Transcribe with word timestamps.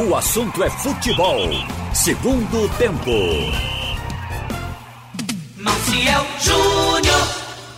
O 0.00 0.14
assunto 0.14 0.62
é 0.62 0.70
futebol. 0.70 1.40
Segundo 1.92 2.68
tempo. 2.78 3.10
Maciel 5.56 6.24
Júnior. 6.38 7.18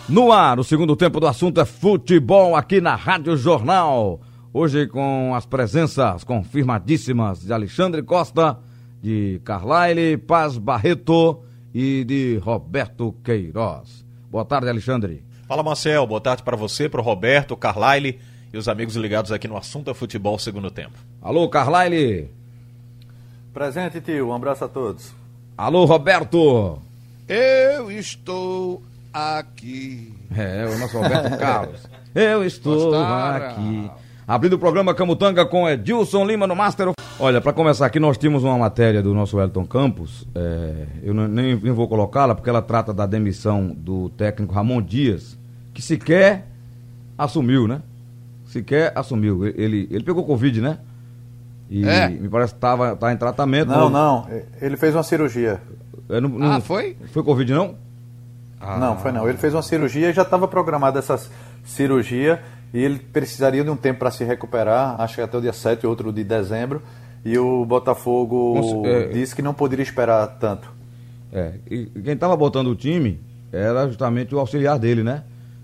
No 0.06 0.30
ar, 0.30 0.58
o 0.60 0.62
segundo 0.62 0.94
tempo 0.94 1.18
do 1.18 1.26
assunto 1.26 1.62
é 1.62 1.64
futebol 1.64 2.54
aqui 2.54 2.78
na 2.78 2.94
Rádio 2.94 3.38
Jornal. 3.38 4.20
Hoje 4.52 4.86
com 4.86 5.34
as 5.34 5.46
presenças 5.46 6.22
confirmadíssimas 6.22 7.40
de 7.40 7.54
Alexandre 7.54 8.02
Costa, 8.02 8.58
de 9.00 9.40
Carlyle 9.42 10.18
Paz 10.18 10.58
Barreto 10.58 11.42
e 11.72 12.04
de 12.04 12.38
Roberto 12.44 13.14
Queiroz. 13.24 14.04
Boa 14.30 14.44
tarde, 14.44 14.68
Alexandre. 14.68 15.24
Fala, 15.48 15.62
Marcel. 15.62 16.06
Boa 16.06 16.20
tarde 16.20 16.42
para 16.42 16.54
você, 16.54 16.86
para 16.86 17.00
o 17.00 17.02
Roberto, 17.02 17.56
Carlyle 17.56 18.18
e 18.52 18.58
os 18.58 18.68
amigos 18.68 18.96
ligados 18.96 19.30
aqui 19.32 19.46
no 19.48 19.56
assunto 19.56 19.90
é 19.90 19.94
futebol 19.94 20.38
segundo 20.38 20.70
tempo. 20.70 20.94
Alô, 21.22 21.48
Carlyle. 21.48 22.28
Presente, 23.52 24.00
tio. 24.00 24.28
Um 24.28 24.34
abraço 24.34 24.64
a 24.64 24.68
todos. 24.68 25.12
Alô, 25.56 25.84
Roberto. 25.84 26.78
Eu 27.28 27.90
estou 27.90 28.82
aqui. 29.12 30.12
É, 30.36 30.66
o 30.66 30.78
nosso 30.78 30.96
Roberto 31.00 31.36
Carlos. 31.38 31.80
Eu 32.14 32.44
estou 32.44 32.90
Gostaram. 32.90 33.46
aqui. 33.46 33.90
Abrindo 34.26 34.54
o 34.54 34.58
programa 34.58 34.94
Camutanga 34.94 35.44
com 35.44 35.68
Edilson 35.68 36.24
Lima 36.24 36.46
no 36.46 36.54
Master. 36.54 36.92
Olha, 37.18 37.40
para 37.40 37.52
começar 37.52 37.86
aqui, 37.86 37.98
nós 38.00 38.16
tínhamos 38.16 38.44
uma 38.44 38.56
matéria 38.56 39.02
do 39.02 39.12
nosso 39.12 39.36
Wellington 39.36 39.66
Campos. 39.66 40.26
é, 40.34 40.86
eu 41.02 41.12
não- 41.12 41.26
nem, 41.28 41.56
nem 41.56 41.72
vou 41.72 41.88
colocá-la 41.88 42.34
porque 42.34 42.48
ela 42.48 42.62
trata 42.62 42.94
da 42.94 43.06
demissão 43.06 43.68
do 43.68 44.08
técnico 44.10 44.54
Ramon 44.54 44.80
Dias, 44.80 45.36
que 45.74 45.82
sequer 45.82 46.46
assumiu, 47.18 47.66
né? 47.68 47.82
Sequer 48.50 48.92
assumiu. 48.96 49.46
Ele, 49.46 49.86
ele 49.90 50.02
pegou 50.04 50.24
Covid, 50.24 50.60
né? 50.60 50.78
E 51.70 51.86
É. 51.88 52.08
me 52.08 52.28
parece 52.28 52.52
que 52.52 52.58
estava 52.58 52.96
tá 52.96 53.12
em 53.12 53.16
tratamento. 53.16 53.68
Não, 53.68 53.88
não. 53.88 54.26
Ele 54.60 54.76
fez 54.76 54.94
uma 54.94 55.04
cirurgia. 55.04 55.60
É, 56.08 56.20
não- 56.20 56.28
não- 56.30 56.52
Ah, 56.52 56.60
foi? 56.60 56.96
Foi 57.12 57.22
Covid, 57.22 57.52
não? 57.52 57.76
Não, 58.60 58.98
foi 58.98 59.12
não. 59.12 59.28
Ele 59.28 59.38
fez 59.38 59.54
uma 59.54 59.62
cirurgia 59.62 60.10
e 60.10 60.12
já 60.12 60.22
estava 60.22 60.48
programada 60.48 60.98
essa 60.98 61.18
cirurgia 61.64 62.42
e 62.74 62.78
ele 62.78 62.98
precisaria 62.98 63.62
de 63.62 63.70
um 63.70 63.76
tempo 63.76 64.00
para 64.00 64.10
se 64.10 64.24
recuperar, 64.24 65.00
acho 65.00 65.14
que 65.14 65.20
até 65.20 65.38
o 65.38 65.40
dia 65.40 65.52
7 65.52 65.86
ou 65.86 65.90
outro 65.90 66.12
de 66.12 66.24
dezembro. 66.24 66.82
E 67.24 67.38
o 67.38 67.64
Botafogo 67.64 68.54
Cons- 68.54 68.86
é- 68.86 69.08
disse 69.08 69.36
que 69.36 69.42
não 69.42 69.54
poderia 69.54 69.82
esperar 69.82 70.26
tanto. 70.40 70.68
É, 71.32 71.52
e 71.70 71.86
quem 72.02 72.16
tava 72.16 72.36
botando 72.36 72.66
o 72.68 72.74
time 72.74 73.20
era 73.52 73.86
justamente 73.86 74.34
o 74.34 74.38
auxiliar 74.40 74.78
dele, 74.78 75.02
né? 75.04 75.22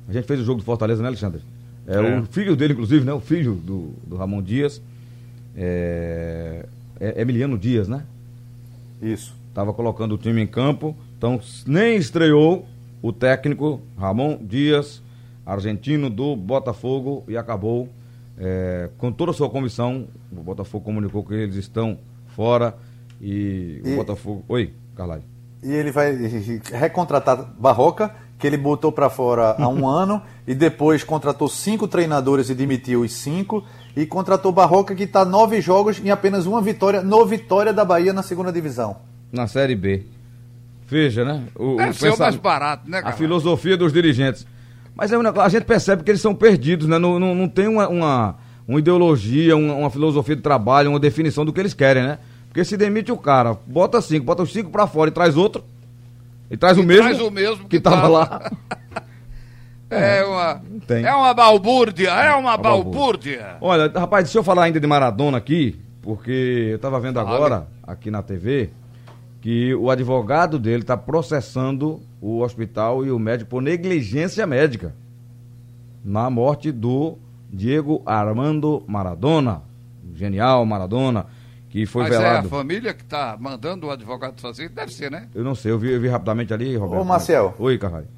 A 0.08 0.12
gente 0.12 0.26
fez 0.26 0.38
o 0.40 0.44
jogo 0.44 0.60
do 0.60 0.64
Fortaleza, 0.64 1.02
né, 1.02 1.08
Alexandre? 1.08 1.42
É, 1.86 1.94
É. 1.96 2.18
o 2.20 2.24
filho 2.26 2.56
dele, 2.56 2.72
inclusive, 2.72 3.04
né? 3.04 3.12
O 3.12 3.20
filho 3.20 3.54
do, 3.54 3.94
do 4.06 4.16
Ramon 4.16 4.42
Dias. 4.42 4.80
É, 5.56 6.66
é 7.00 7.20
Emiliano 7.22 7.56
Dias, 7.58 7.88
né? 7.88 8.02
Isso. 9.00 9.34
Tava 9.54 9.72
colocando 9.72 10.14
o 10.14 10.18
time 10.18 10.42
em 10.42 10.46
campo. 10.46 10.94
Então, 11.16 11.40
nem 11.66 11.96
estreou 11.96 12.66
o 13.02 13.12
técnico 13.12 13.80
Ramon 13.98 14.38
Dias, 14.42 15.02
argentino 15.44 16.10
do 16.10 16.36
Botafogo, 16.36 17.24
e 17.28 17.36
acabou 17.36 17.88
é, 18.38 18.90
com 18.98 19.10
toda 19.10 19.30
a 19.30 19.34
sua 19.34 19.48
comissão. 19.48 20.06
O 20.30 20.42
Botafogo 20.42 20.84
comunicou 20.84 21.24
que 21.24 21.34
eles 21.34 21.56
estão 21.56 21.96
fora 22.34 22.74
e, 23.20 23.80
o 23.84 23.88
E- 23.88 23.96
Botafogo. 23.96 24.44
Oi, 24.48 24.72
Carlai. 24.94 25.20
E 25.62 25.72
ele 25.72 25.90
vai 25.90 26.14
recontratar 26.72 27.50
Barroca, 27.58 28.14
que 28.38 28.46
ele 28.46 28.56
botou 28.56 28.92
para 28.92 29.08
fora 29.08 29.56
há 29.58 29.68
um 29.68 29.86
ano, 29.88 30.20
e 30.46 30.54
depois 30.54 31.02
contratou 31.02 31.48
cinco 31.48 31.88
treinadores 31.88 32.50
e 32.50 32.54
demitiu 32.54 33.00
os 33.00 33.12
cinco, 33.12 33.64
e 33.96 34.04
contratou 34.06 34.52
Barroca, 34.52 34.94
que 34.94 35.04
está 35.04 35.24
nove 35.24 35.60
jogos 35.60 35.98
em 36.04 36.10
apenas 36.10 36.44
uma 36.46 36.60
vitória, 36.60 37.02
no 37.02 37.24
Vitória 37.24 37.72
da 37.72 37.84
Bahia 37.84 38.12
na 38.12 38.22
segunda 38.22 38.52
divisão. 38.52 38.96
na 39.32 39.46
Série 39.46 39.74
B. 39.74 40.04
Veja, 40.88 41.24
né? 41.24 41.42
O, 41.54 41.76
Deve 41.76 41.90
o 41.90 41.94
pensa- 41.94 42.22
mais 42.24 42.36
barato, 42.36 42.88
né, 42.88 42.98
A 42.98 43.02
cara? 43.02 43.16
filosofia 43.16 43.76
dos 43.76 43.92
dirigentes. 43.92 44.46
Mas 44.94 45.12
é 45.12 45.18
um 45.18 45.22
negócio- 45.22 45.42
a 45.46 45.48
gente 45.48 45.64
percebe 45.64 46.02
que 46.04 46.10
eles 46.10 46.20
são 46.20 46.34
perdidos, 46.34 46.86
né? 46.86 46.98
Não, 46.98 47.18
não, 47.18 47.34
não 47.34 47.48
tem 47.48 47.66
uma, 47.66 47.88
uma, 47.88 48.36
uma 48.68 48.78
ideologia, 48.78 49.56
uma, 49.56 49.74
uma 49.74 49.90
filosofia 49.90 50.36
de 50.36 50.42
trabalho, 50.42 50.90
uma 50.90 51.00
definição 51.00 51.44
do 51.44 51.52
que 51.52 51.58
eles 51.60 51.74
querem, 51.74 52.02
né? 52.04 52.18
Porque 52.48 52.64
se 52.64 52.76
demite 52.76 53.10
o 53.12 53.16
cara, 53.18 53.56
bota 53.66 54.00
cinco, 54.00 54.24
bota 54.24 54.42
os 54.42 54.52
cinco 54.52 54.70
pra 54.70 54.86
fora 54.86 55.10
e 55.10 55.12
traz 55.12 55.36
outro. 55.36 55.64
E 56.50 56.56
traz 56.56 56.78
o 56.78 56.82
mesmo. 56.82 57.04
traz 57.04 57.20
o 57.20 57.30
mesmo 57.30 57.64
que, 57.64 57.76
que 57.76 57.80
tava 57.80 57.96
tava. 57.96 58.08
lá. 58.08 58.50
É 59.88 60.24
uma, 60.24 60.60
tem. 60.84 61.04
é 61.04 61.14
uma 61.14 61.32
balbúrdia, 61.32 62.10
é 62.10 62.34
uma 62.34 62.56
balbúrdia. 62.56 63.38
balbúrdia. 63.38 63.56
Olha, 63.60 63.88
rapaz, 63.94 64.24
deixa 64.24 64.38
eu 64.38 64.42
falar 64.42 64.64
ainda 64.64 64.80
de 64.80 64.86
Maradona 64.86 65.38
aqui, 65.38 65.80
porque 66.02 66.70
eu 66.72 66.78
tava 66.80 66.98
vendo 66.98 67.20
agora, 67.20 67.68
aqui 67.84 68.10
na 68.10 68.20
TV, 68.20 68.70
que 69.40 69.72
o 69.76 69.88
advogado 69.88 70.58
dele 70.58 70.82
tá 70.82 70.96
processando 70.96 72.02
o 72.20 72.40
hospital 72.40 73.06
e 73.06 73.12
o 73.12 73.18
médico 73.18 73.50
por 73.50 73.62
negligência 73.62 74.44
médica 74.44 74.92
na 76.04 76.28
morte 76.28 76.72
do 76.72 77.16
Diego 77.48 78.02
Armando 78.04 78.82
Maradona, 78.88 79.62
genial 80.14 80.66
Maradona, 80.66 81.26
que 81.76 81.84
foi 81.84 82.04
Mas 82.04 82.12
é 82.12 82.16
a 82.16 82.20
velado. 82.20 82.48
família 82.48 82.94
que 82.94 83.04
tá 83.04 83.36
mandando 83.38 83.88
o 83.88 83.90
advogado 83.90 84.40
fazer? 84.40 84.70
Deve 84.70 84.94
ser, 84.94 85.10
né? 85.10 85.28
Eu 85.34 85.44
não 85.44 85.54
sei, 85.54 85.72
eu 85.72 85.78
vi, 85.78 85.92
eu 85.92 86.00
vi 86.00 86.08
rapidamente 86.08 86.54
ali, 86.54 86.74
Roberto. 86.74 87.02
Ô, 87.02 87.04
Marcel. 87.04 87.54
Oi, 87.58 87.76
Carvalho. 87.76 88.08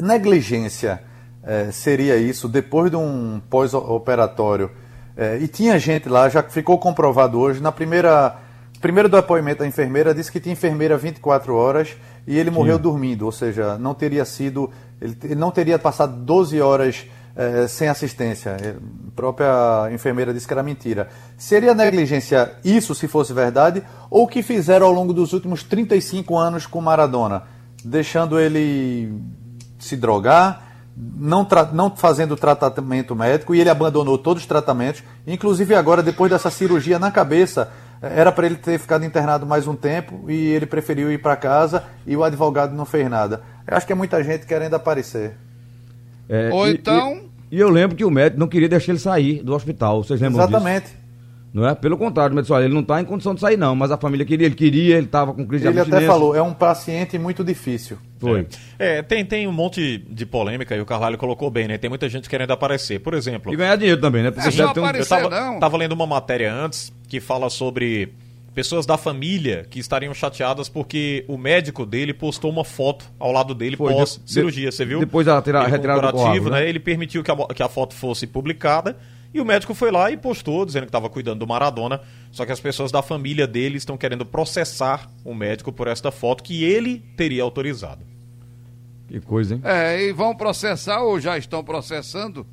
negligência 0.00 1.02
eh, 1.42 1.70
seria 1.70 2.16
isso 2.16 2.48
depois 2.48 2.90
de 2.90 2.96
um 2.96 3.42
pós-operatório 3.50 4.70
eh, 5.14 5.40
e 5.42 5.48
tinha 5.48 5.78
gente 5.78 6.08
lá 6.08 6.30
já 6.30 6.42
ficou 6.42 6.78
comprovado 6.78 7.38
hoje 7.38 7.60
na 7.60 7.70
primeira 7.70 8.38
primeiro 8.80 9.06
depoimento 9.08 9.58
da 9.58 9.66
enfermeira 9.66 10.14
disse 10.14 10.32
que 10.32 10.40
tinha 10.40 10.54
enfermeira 10.54 10.96
24 10.96 11.54
horas 11.54 11.94
e 12.26 12.38
ele 12.38 12.50
morreu 12.50 12.78
dormindo 12.78 13.26
ou 13.26 13.32
seja 13.32 13.76
não 13.76 13.92
teria 13.92 14.24
sido 14.24 14.70
ele, 14.98 15.16
ele 15.24 15.34
não 15.34 15.50
teria 15.50 15.78
passado 15.78 16.16
12 16.24 16.58
horas 16.60 17.04
eh, 17.36 17.66
sem 17.68 17.88
assistência. 17.88 18.56
Eh, 18.60 18.74
a 19.08 19.10
própria 19.16 19.90
enfermeira 19.92 20.32
disse 20.32 20.46
que 20.46 20.52
era 20.52 20.62
mentira. 20.62 21.08
Seria 21.36 21.74
negligência 21.74 22.52
isso 22.64 22.94
se 22.94 23.06
fosse 23.08 23.32
verdade? 23.32 23.82
Ou 24.10 24.24
o 24.24 24.28
que 24.28 24.42
fizeram 24.42 24.86
ao 24.86 24.92
longo 24.92 25.12
dos 25.12 25.32
últimos 25.32 25.62
35 25.62 26.36
anos 26.36 26.66
com 26.66 26.80
Maradona? 26.80 27.42
Deixando 27.84 28.38
ele 28.38 29.12
se 29.78 29.96
drogar, 29.96 30.62
não, 30.96 31.44
tra- 31.44 31.70
não 31.72 31.94
fazendo 31.96 32.36
tratamento 32.36 33.16
médico, 33.16 33.54
e 33.54 33.60
ele 33.60 33.70
abandonou 33.70 34.16
todos 34.16 34.42
os 34.42 34.46
tratamentos, 34.46 35.02
inclusive 35.26 35.74
agora, 35.74 36.02
depois 36.02 36.30
dessa 36.30 36.50
cirurgia 36.50 36.98
na 36.98 37.10
cabeça, 37.10 37.70
eh, 38.00 38.12
era 38.20 38.30
para 38.30 38.46
ele 38.46 38.56
ter 38.56 38.78
ficado 38.78 39.04
internado 39.04 39.44
mais 39.44 39.66
um 39.66 39.74
tempo, 39.74 40.30
e 40.30 40.34
ele 40.50 40.66
preferiu 40.66 41.10
ir 41.10 41.18
para 41.20 41.34
casa, 41.34 41.82
e 42.06 42.16
o 42.16 42.22
advogado 42.22 42.74
não 42.74 42.84
fez 42.84 43.10
nada. 43.10 43.42
Eu 43.66 43.76
acho 43.76 43.86
que 43.86 43.92
é 43.92 43.96
muita 43.96 44.22
gente 44.22 44.46
querendo 44.46 44.74
aparecer. 44.74 45.34
É, 46.28 46.50
Ou 46.52 46.68
e- 46.68 46.74
então- 46.74 47.21
E, 47.52 47.60
eu 47.60 47.68
lembro 47.68 47.94
que 47.94 48.04
o 48.04 48.10
médico 48.10 48.40
não 48.40 48.48
queria 48.48 48.68
deixar 48.68 48.92
ele 48.92 48.98
sair 48.98 49.42
do 49.42 49.54
hospital, 49.54 50.02
vocês 50.02 50.18
lembram 50.20 50.44
disso? 50.46 50.56
Exatamente. 50.56 51.02
Não 51.52 51.68
é? 51.68 51.74
Pelo 51.74 51.98
contrário, 51.98 52.34
mas 52.34 52.50
olha, 52.50 52.64
ele 52.64 52.72
não 52.72 52.80
está 52.80 52.98
em 52.98 53.04
condição 53.04 53.34
de 53.34 53.40
sair, 53.42 53.58
não. 53.58 53.76
Mas 53.76 53.90
a 53.90 53.98
família 53.98 54.24
queria, 54.24 54.46
ele 54.46 54.54
queria, 54.54 54.96
ele 54.96 55.04
estava 55.04 55.34
com 55.34 55.46
crise 55.46 55.64
de 55.64 55.68
Ele 55.70 55.80
até 55.80 56.00
falou, 56.06 56.34
é 56.34 56.40
um 56.40 56.54
paciente 56.54 57.18
muito 57.18 57.44
difícil. 57.44 57.98
Foi. 58.18 58.46
É, 58.78 59.02
tem, 59.02 59.22
tem 59.22 59.46
um 59.46 59.52
monte 59.52 59.98
de 59.98 60.24
polêmica 60.24 60.74
e 60.74 60.80
o 60.80 60.86
Carvalho 60.86 61.18
colocou 61.18 61.50
bem, 61.50 61.68
né? 61.68 61.76
Tem 61.76 61.90
muita 61.90 62.08
gente 62.08 62.26
querendo 62.26 62.52
aparecer. 62.52 63.00
Por 63.00 63.12
exemplo, 63.12 63.52
E 63.52 63.56
ganhar 63.56 63.76
dinheiro 63.76 64.00
também, 64.00 64.22
né? 64.22 64.30
Porque 64.30 64.48
É 64.48 64.50
só 64.50 64.62
deve 64.62 64.72
ter 64.72 64.80
um- 64.80 64.84
aparecer. 64.84 65.14
eu 65.14 65.28
tava, 65.28 65.40
não. 65.52 65.60
tava 65.60 65.76
lendo 65.76 65.92
uma 65.92 66.06
matéria 66.06 66.54
antes 66.54 66.90
que 67.06 67.20
fala 67.20 67.50
sobre 67.50 68.14
pessoas 68.54 68.84
da 68.84 68.96
família 68.98 69.66
que 69.70 69.78
estariam 69.78 70.12
chateadas 70.12 70.68
porque 70.68 71.24
o 71.26 71.38
médico 71.38 71.86
dele 71.86 72.12
postou 72.12 72.50
uma 72.50 72.64
foto 72.64 73.04
ao 73.18 73.32
lado 73.32 73.54
dele 73.54 73.76
Foi, 73.76 73.92
pós 73.92 74.20
de- 74.24 74.32
cirurgia, 74.32 74.70
você 74.70 74.84
viu? 74.84 75.00
depois 75.00 75.26
da 75.26 75.40
tira- 75.40 75.66
retirada 75.66 76.00
do 76.00 76.08
curativo, 76.12 76.24
coágulo, 76.24 76.50
né? 76.50 76.60
né? 76.60 76.68
Ele 76.68 76.78
permitiu 76.80 77.22
que 77.22 77.30
a, 77.30 77.36
que 77.54 77.62
a 77.62 77.68
foto 77.68 77.94
fosse 77.94 78.26
publicada 78.26 78.96
e 79.32 79.40
o 79.40 79.44
médico 79.44 79.72
foi 79.74 79.90
lá 79.90 80.10
e 80.10 80.16
postou 80.16 80.66
dizendo 80.66 80.82
que 80.82 80.88
estava 80.90 81.08
cuidando 81.08 81.38
do 81.38 81.46
Maradona. 81.46 82.00
Só 82.30 82.44
que 82.44 82.52
as 82.52 82.60
pessoas 82.60 82.92
da 82.92 83.00
família 83.02 83.46
dele 83.46 83.78
estão 83.78 83.96
querendo 83.96 84.26
processar 84.26 85.10
o 85.24 85.34
médico 85.34 85.72
por 85.72 85.86
esta 85.86 86.10
foto 86.10 86.42
que 86.42 86.62
ele 86.64 86.98
teria 87.16 87.42
autorizado. 87.42 88.04
Que 89.08 89.20
coisa, 89.20 89.54
hein? 89.54 89.60
É, 89.64 90.02
e 90.02 90.12
vão 90.12 90.34
processar, 90.34 91.00
ou 91.02 91.18
já 91.18 91.36
estão 91.38 91.64
processando, 91.64 92.46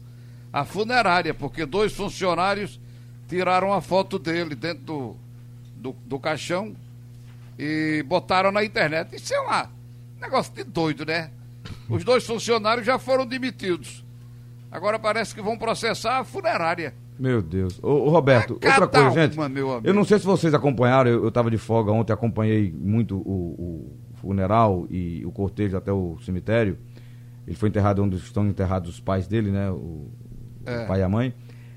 a 0.52 0.64
funerária, 0.66 1.34
porque 1.34 1.66
dois 1.66 1.94
funcionários 1.94 2.80
tiraram 3.28 3.74
a 3.74 3.80
foto 3.82 4.18
dele 4.18 4.56
dentro 4.56 4.84
do, 4.84 5.16
do, 5.80 5.96
do 6.06 6.20
caixão 6.20 6.76
e 7.58 8.04
botaram 8.08 8.52
na 8.52 8.64
internet. 8.64 9.16
Isso 9.16 9.34
é 9.34 9.42
um 9.42 9.68
negócio 10.22 10.54
de 10.54 10.64
doido, 10.64 11.06
né? 11.06 11.32
Os 11.90 12.04
dois 12.04 12.26
funcionários 12.26 12.86
já 12.86 12.98
foram 13.00 13.26
demitidos. 13.26 14.04
Agora 14.72 15.00
parece 15.00 15.34
que 15.34 15.42
vão 15.42 15.58
processar 15.58 16.20
a 16.20 16.24
funerária. 16.24 16.94
Meu 17.18 17.42
Deus. 17.42 17.80
Ô, 17.84 17.88
ô, 18.06 18.10
Roberto, 18.10 18.58
É 18.62 18.70
outra 18.70 18.88
coisa, 18.88 19.12
gente. 19.12 19.34
uma, 19.38 19.50
meu 19.50 19.72
amigo. 19.72 19.88
Eu 19.88 19.94
não 19.94 20.06
sei 20.06 20.20
se 20.20 20.26
vocês 20.26 20.54
acompanharam, 20.54 21.10
eu, 21.10 21.24
eu 21.24 21.32
tava 21.32 21.50
de 21.52 21.58
folga 21.58 21.92
ontem, 21.92 22.14
acompanhei 22.14 22.72
muito 22.72 23.18
o, 23.18 23.92
o 24.14 24.16
funeral 24.22 24.88
e 24.90 25.26
o 25.26 25.32
cortejo 25.32 25.76
até 25.76 25.92
o 25.92 26.18
cemitério. 26.24 26.78
Ele 27.46 27.56
foi 27.58 27.68
enterrado 27.70 28.04
onde 28.04 28.16
estão 28.18 28.48
enterrados 28.48 28.90
os 28.92 29.00
pais 29.00 29.28
dele, 29.28 29.50
né? 29.52 29.70
O, 29.72 30.08
É. 30.66 30.84
o 30.84 30.88
pai 30.88 31.00
e 31.00 31.04
a 31.04 31.10
mãe. 31.10 31.34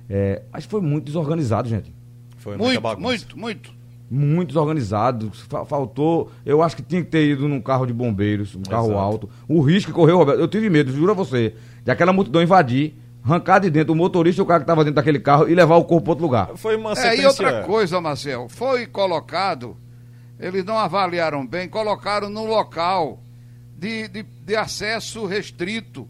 É, 0.08 0.42
mas 0.52 0.64
foi 0.66 0.80
muito 0.80 1.06
desorganizado, 1.06 1.68
gente. 1.68 1.92
Foi 2.36 2.56
muito, 2.56 3.00
muito, 3.00 3.38
muito. 3.38 3.74
Muito 4.14 4.48
desorganizado. 4.48 5.30
Fa- 5.48 5.64
Faltou. 5.64 6.30
Eu 6.44 6.62
acho 6.62 6.76
que 6.76 6.82
tinha 6.82 7.02
que 7.02 7.08
ter 7.10 7.24
ido 7.30 7.48
num 7.48 7.62
carro 7.62 7.86
de 7.86 7.92
bombeiros, 7.94 8.54
um 8.54 8.62
carro 8.62 8.88
Exato. 8.88 8.98
alto. 9.00 9.30
O 9.48 9.60
risco 9.62 9.90
que 9.90 9.94
correu, 9.94 10.18
Roberto, 10.18 10.38
eu 10.40 10.48
tive 10.48 10.68
medo, 10.68 10.92
juro 10.92 11.12
a 11.12 11.14
você, 11.14 11.54
de 11.82 11.90
aquela 11.90 12.12
multidão 12.12 12.42
invadir, 12.42 12.94
arrancar 13.24 13.58
de 13.60 13.70
dentro 13.70 13.94
o 13.94 13.96
motorista 13.96 14.40
e 14.40 14.44
o 14.44 14.46
cara 14.46 14.60
que 14.60 14.64
estava 14.64 14.84
dentro 14.84 14.96
daquele 14.96 15.18
carro 15.18 15.48
e 15.48 15.54
levar 15.54 15.76
o 15.76 15.84
corpo 15.84 16.02
para 16.04 16.10
outro 16.10 16.24
lugar. 16.26 16.50
Foi 16.56 16.76
uma 16.76 16.92
É, 16.92 16.96
sequência... 16.96 17.22
e 17.22 17.26
outra 17.26 17.62
coisa, 17.62 18.00
Marcel, 18.02 18.48
foi 18.50 18.86
colocado, 18.86 19.76
eles 20.38 20.62
não 20.64 20.76
avaliaram 20.78 21.46
bem, 21.46 21.66
colocaram 21.68 22.28
no 22.28 22.44
local 22.44 23.18
de, 23.78 24.08
de, 24.08 24.22
de 24.44 24.54
acesso 24.56 25.24
restrito. 25.24 26.06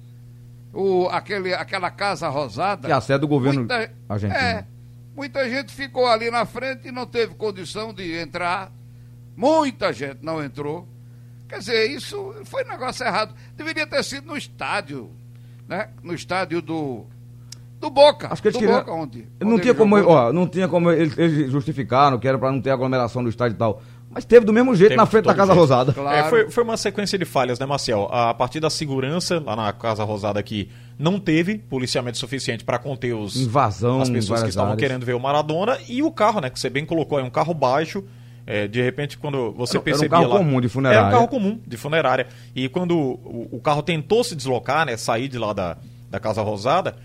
O, 0.75 1.07
aquele, 1.11 1.53
aquela 1.53 1.91
casa 1.91 2.29
rosada. 2.31 2.87
Que 2.89 2.93
é 2.93 2.97
a 2.97 3.01
sede 3.01 3.21
do 3.21 3.29
governo 3.29 3.61
Muita- 3.61 3.91
argentino. 4.09 4.41
É, 4.41 4.65
muita 5.15 5.49
gente 5.49 5.73
ficou 5.73 6.07
ali 6.07 6.31
na 6.31 6.45
frente 6.45 6.89
e 6.89 6.93
não 6.93 7.07
teve 7.07 7.35
condição 7.35 7.93
de 7.93 8.19
entrar. 8.19 8.73
Muita 9.37 9.93
gente 9.93 10.19
não 10.23 10.43
entrou. 10.43 10.89
Quer 11.49 11.59
dizer, 11.59 11.91
isso 11.91 12.35
foi 12.45 12.65
um 12.65 12.69
negócio 12.69 13.05
errado. 13.05 13.35
Deveria 13.55 13.87
ter 13.87 14.03
sido 14.03 14.27
no 14.27 14.37
estádio, 14.37 15.11
né? 15.69 15.91
No 16.03 16.15
estádio 16.15 16.63
do 16.63 17.07
do 17.83 17.91
Boca. 17.91 18.29
Acho 18.33 18.41
que 18.41 18.49
eles 18.49 18.57
do 18.57 18.61
queriam- 18.61 18.79
Boca, 18.79 18.93
onde, 18.93 19.27
Não 19.41 19.59
tinha 19.59 19.75
como, 19.75 19.97
ó, 19.97 20.33
não 20.33 20.47
tinha 20.47 20.67
como 20.69 20.91
eles, 20.91 21.17
eles 21.19 21.51
justificaram 21.53 22.19
que 22.19 22.27
era 22.27 22.39
para 22.39 22.51
não 22.51 22.61
ter 22.61 22.71
aglomeração 22.71 23.23
no 23.23 23.29
estádio 23.29 23.55
e 23.57 23.59
tal. 23.59 23.83
Mas 24.15 24.25
teve 24.27 24.45
do 24.45 24.53
mesmo 24.53 24.75
jeito 24.75 24.91
Teve 24.91 24.99
na 24.99 25.05
de 25.05 25.11
frente 25.11 25.25
da 25.25 25.35
Casa 25.35 25.53
jeito. 25.53 25.59
Rosada. 25.61 25.93
Claro. 25.95 26.17
É, 26.17 26.25
foi, 26.29 26.51
foi 26.51 26.65
uma 26.65 26.77
sequência 26.77 27.19
de 27.19 27.25
falhas, 27.25 27.59
né, 27.59 27.65
Marcel? 27.65 28.09
A 28.13 28.35
partir 28.35 28.61
da 28.61 28.69
segurança, 28.69 29.43
lá 29.45 29.57
na 29.57 29.73
Casa 29.73 30.05
Rosada 30.05 30.39
aqui, 30.39 30.69
não 30.99 31.19
teve 31.19 31.57
policiamento 31.59 32.19
suficiente 32.19 32.63
para 32.63 32.79
conter 32.79 33.15
os, 33.15 33.37
Invasão 33.41 34.03
as 34.03 34.11
pessoas 34.11 34.43
que 34.43 34.51
estavam 34.51 34.73
áreas. 34.73 34.87
querendo 34.87 35.07
ver 35.07 35.15
o 35.15 35.21
Maradona. 35.21 35.79
E 35.89 36.03
o 36.03 36.11
carro, 36.13 36.41
né, 36.43 36.51
que 36.51 36.61
você 36.61 36.69
bem 36.69 36.85
colocou, 36.85 37.19
é 37.19 37.23
um 37.23 37.31
carro 37.31 37.55
baixo. 37.55 38.05
É, 38.47 38.69
de 38.69 38.83
repente, 38.83 39.17
quando 39.17 39.51
você 39.53 39.79
Era- 39.79 39.79
era 39.79 39.81
um 39.81 39.85
percebia 39.85 40.11
carro 40.19 40.29
lá... 40.29 40.37
comum 40.39 40.61
de 40.61 40.69
funerária. 40.69 40.99
Era 40.99 41.09
um 41.09 41.13
carro 41.13 41.29
comum 41.29 41.59
de 41.67 41.77
funerária. 41.79 42.27
E 42.55 42.69
quando 42.69 42.95
o, 42.99 43.49
o 43.53 43.61
carro 43.61 43.83
tentou 43.83 44.23
se 44.23 44.37
deslocar, 44.37 44.85
né, 44.85 44.97
sair 44.99 45.27
de 45.29 45.39
lá 45.39 45.53
da, 45.55 45.79
da 46.11 46.21
Casa 46.21 46.43
Rosada... 46.43 46.97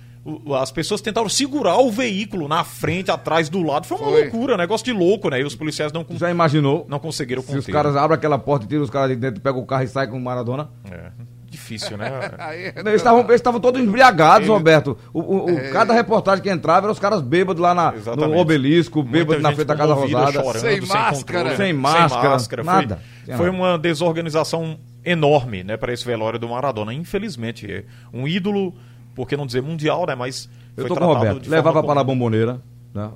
As 0.59 0.71
pessoas 0.71 0.99
tentaram 0.99 1.29
segurar 1.29 1.77
o 1.77 1.89
veículo 1.89 2.47
na 2.47 2.63
frente, 2.63 3.09
atrás, 3.09 3.47
do 3.49 3.61
lado. 3.61 3.85
Foi 3.87 3.97
uma 3.97 4.09
Foi. 4.09 4.21
loucura, 4.23 4.57
negócio 4.57 4.85
de 4.85 4.91
louco, 4.91 5.29
né? 5.29 5.39
E 5.39 5.43
os 5.43 5.55
policiais 5.55 5.91
não, 5.93 6.03
con- 6.03 6.17
Já 6.17 6.29
imaginou? 6.29 6.85
não 6.89 6.99
conseguiram 6.99 7.41
Se 7.41 7.49
os 7.49 7.55
conter. 7.65 7.71
caras 7.71 7.95
abrem 7.95 8.17
aquela 8.17 8.37
porta 8.37 8.65
e 8.65 8.67
tiram 8.67 8.83
os 8.83 8.89
caras 8.89 9.09
de 9.09 9.15
dentro, 9.15 9.39
pegam 9.41 9.61
o 9.61 9.65
carro 9.65 9.83
e 9.83 9.87
saem 9.87 10.09
com 10.09 10.17
o 10.17 10.21
Maradona. 10.21 10.69
É, 10.91 11.11
difícil, 11.49 11.97
né? 11.97 12.11
Eles 12.75 12.95
estavam 12.95 13.21
eles 13.21 13.35
estavam 13.35 13.59
todos 13.61 13.81
embriagados, 13.81 14.47
Roberto. 14.49 14.97
O, 15.13 15.19
o- 15.21 15.45
o- 15.53 15.71
Cada 15.71 15.93
reportagem 15.93 16.43
que 16.43 16.49
entrava 16.49 16.87
eram 16.87 16.91
os 16.93 16.99
caras 16.99 17.21
bêbados 17.21 17.61
lá 17.61 17.73
na, 17.73 17.93
no 18.15 18.37
obelisco, 18.37 19.01
bêbados 19.01 19.41
na 19.41 19.53
frente 19.53 19.67
da 19.67 19.75
Casa 19.77 19.93
Rosada. 19.93 20.31
chorando, 20.33 20.59
Sem 20.59 20.81
sem, 20.81 20.87
máscara. 20.89 21.39
controle, 21.39 21.55
Sem 21.55 21.73
máscara, 21.73 22.63
Foi- 22.63 22.73
nada. 22.73 22.99
Foi, 23.37 23.49
uma 23.49 23.77
desorganização 23.77 24.77
enorme, 25.05 25.63
né, 25.63 25.77
para 25.77 25.93
esse 25.93 26.03
velório 26.05 26.37
do 26.37 26.49
Maradona. 26.49 26.93
Infelizmente, 26.93 27.65
é 27.71 27.83
um 28.13 28.27
ídolo, 28.27 28.73
por 29.17 29.27
que 29.27 29.35
não 29.35 29.45
dizer 29.47 29.61
mundial, 29.63 30.05
né, 30.05 30.13
mas 30.15 30.47
Eu 30.77 30.87
tô 30.87 30.95
com 30.95 31.03
o 31.05 31.13
Roberto. 31.13 31.49
Levava 31.49 31.83
para 31.83 31.99
a 32.01 32.03
bomboneira. 32.03 32.61
Né? 32.93 33.09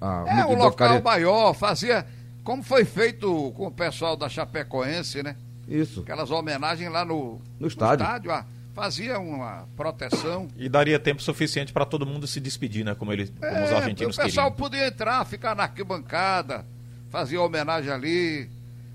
A 0.00 0.24
É, 0.28 0.44
o 0.46 0.50
local 0.54 0.70
ficaria- 0.70 1.00
maior, 1.02 1.52
fazia. 1.54 2.06
Como 2.44 2.62
foi 2.62 2.84
feito 2.84 3.52
com 3.56 3.66
o 3.66 3.70
pessoal 3.70 4.16
da 4.16 4.28
Chapecoense, 4.28 5.22
né? 5.22 5.34
Isso. 5.68 6.00
Aquelas 6.02 6.30
homenagens 6.30 6.90
lá 6.90 7.04
no, 7.04 7.40
No 7.58 7.66
estádio. 7.66 8.06
ah, 8.30 8.44
fazia 8.74 9.18
uma 9.18 9.64
proteção. 9.76 10.46
E 10.56 10.68
daria 10.68 10.98
tempo 11.00 11.20
suficiente 11.22 11.72
para 11.72 11.84
todo 11.84 12.06
mundo 12.06 12.26
se 12.28 12.40
despedir, 12.40 12.84
né, 12.84 12.94
como, 12.94 13.12
eles, 13.12 13.30
como 13.38 13.64
os 13.64 13.70
É, 13.70 13.76
argentinos 13.76 14.16
o 14.16 14.22
pessoal 14.22 14.50
queriam. 14.52 14.70
podia 14.70 14.86
entrar, 14.86 15.24
ficar 15.26 15.54
na 15.56 15.64
arquibancada, 15.64 16.64
fazia 17.10 17.42
homenagem 17.42 17.90
ali. 17.92 18.48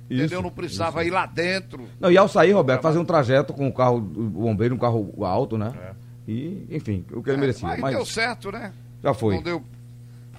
Isso, 0.10 0.22
entendeu? 0.24 0.42
Não 0.42 0.52
precisava 0.52 1.04
ir 1.04 1.10
lá 1.12 1.26
dentro. 1.26 1.88
Não, 2.00 2.12
e 2.12 2.18
ao 2.18 2.28
sair, 2.28 2.52
Roberto, 2.54 2.82
fazer 2.82 3.00
um 3.00 3.06
trajeto 3.06 3.54
com 3.54 3.68
o 3.68 3.74
carro 3.74 4.00
do 4.00 4.22
bombeiro, 4.30 4.74
um 4.76 4.78
carro 4.78 5.12
alto, 5.26 5.58
né? 5.58 5.74
É. 5.76 6.05
E, 6.28 6.66
enfim, 6.72 7.06
o 7.12 7.22
que 7.22 7.30
ele 7.30 7.38
É, 7.38 7.40
merecia. 7.40 7.68
mas, 7.68 7.80
Mas 7.80 7.96
deu 7.96 8.06
certo, 8.06 8.52
né? 8.52 8.72
já 9.04 9.14
foi. 9.14 9.36
Não 9.36 9.44
deu. 9.44 9.64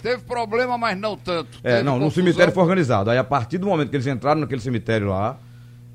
Teve 0.02 0.22
problema, 0.24 0.76
mas 0.76 0.98
não 0.98 1.16
tanto. 1.16 1.58
É, 1.64 1.72
Teve 1.76 1.82
não, 1.84 1.94
no 1.94 2.04
confusão. 2.06 2.24
cemitério 2.24 2.52
foi 2.52 2.62
organizado. 2.62 3.10
Aí 3.10 3.18
a 3.18 3.24
partir 3.24 3.58
do 3.58 3.66
momento 3.66 3.88
que 3.90 3.96
eles 3.96 4.06
entraram 4.06 4.40
naquele 4.40 4.60
cemitério 4.60 5.08
lá, 5.08 5.38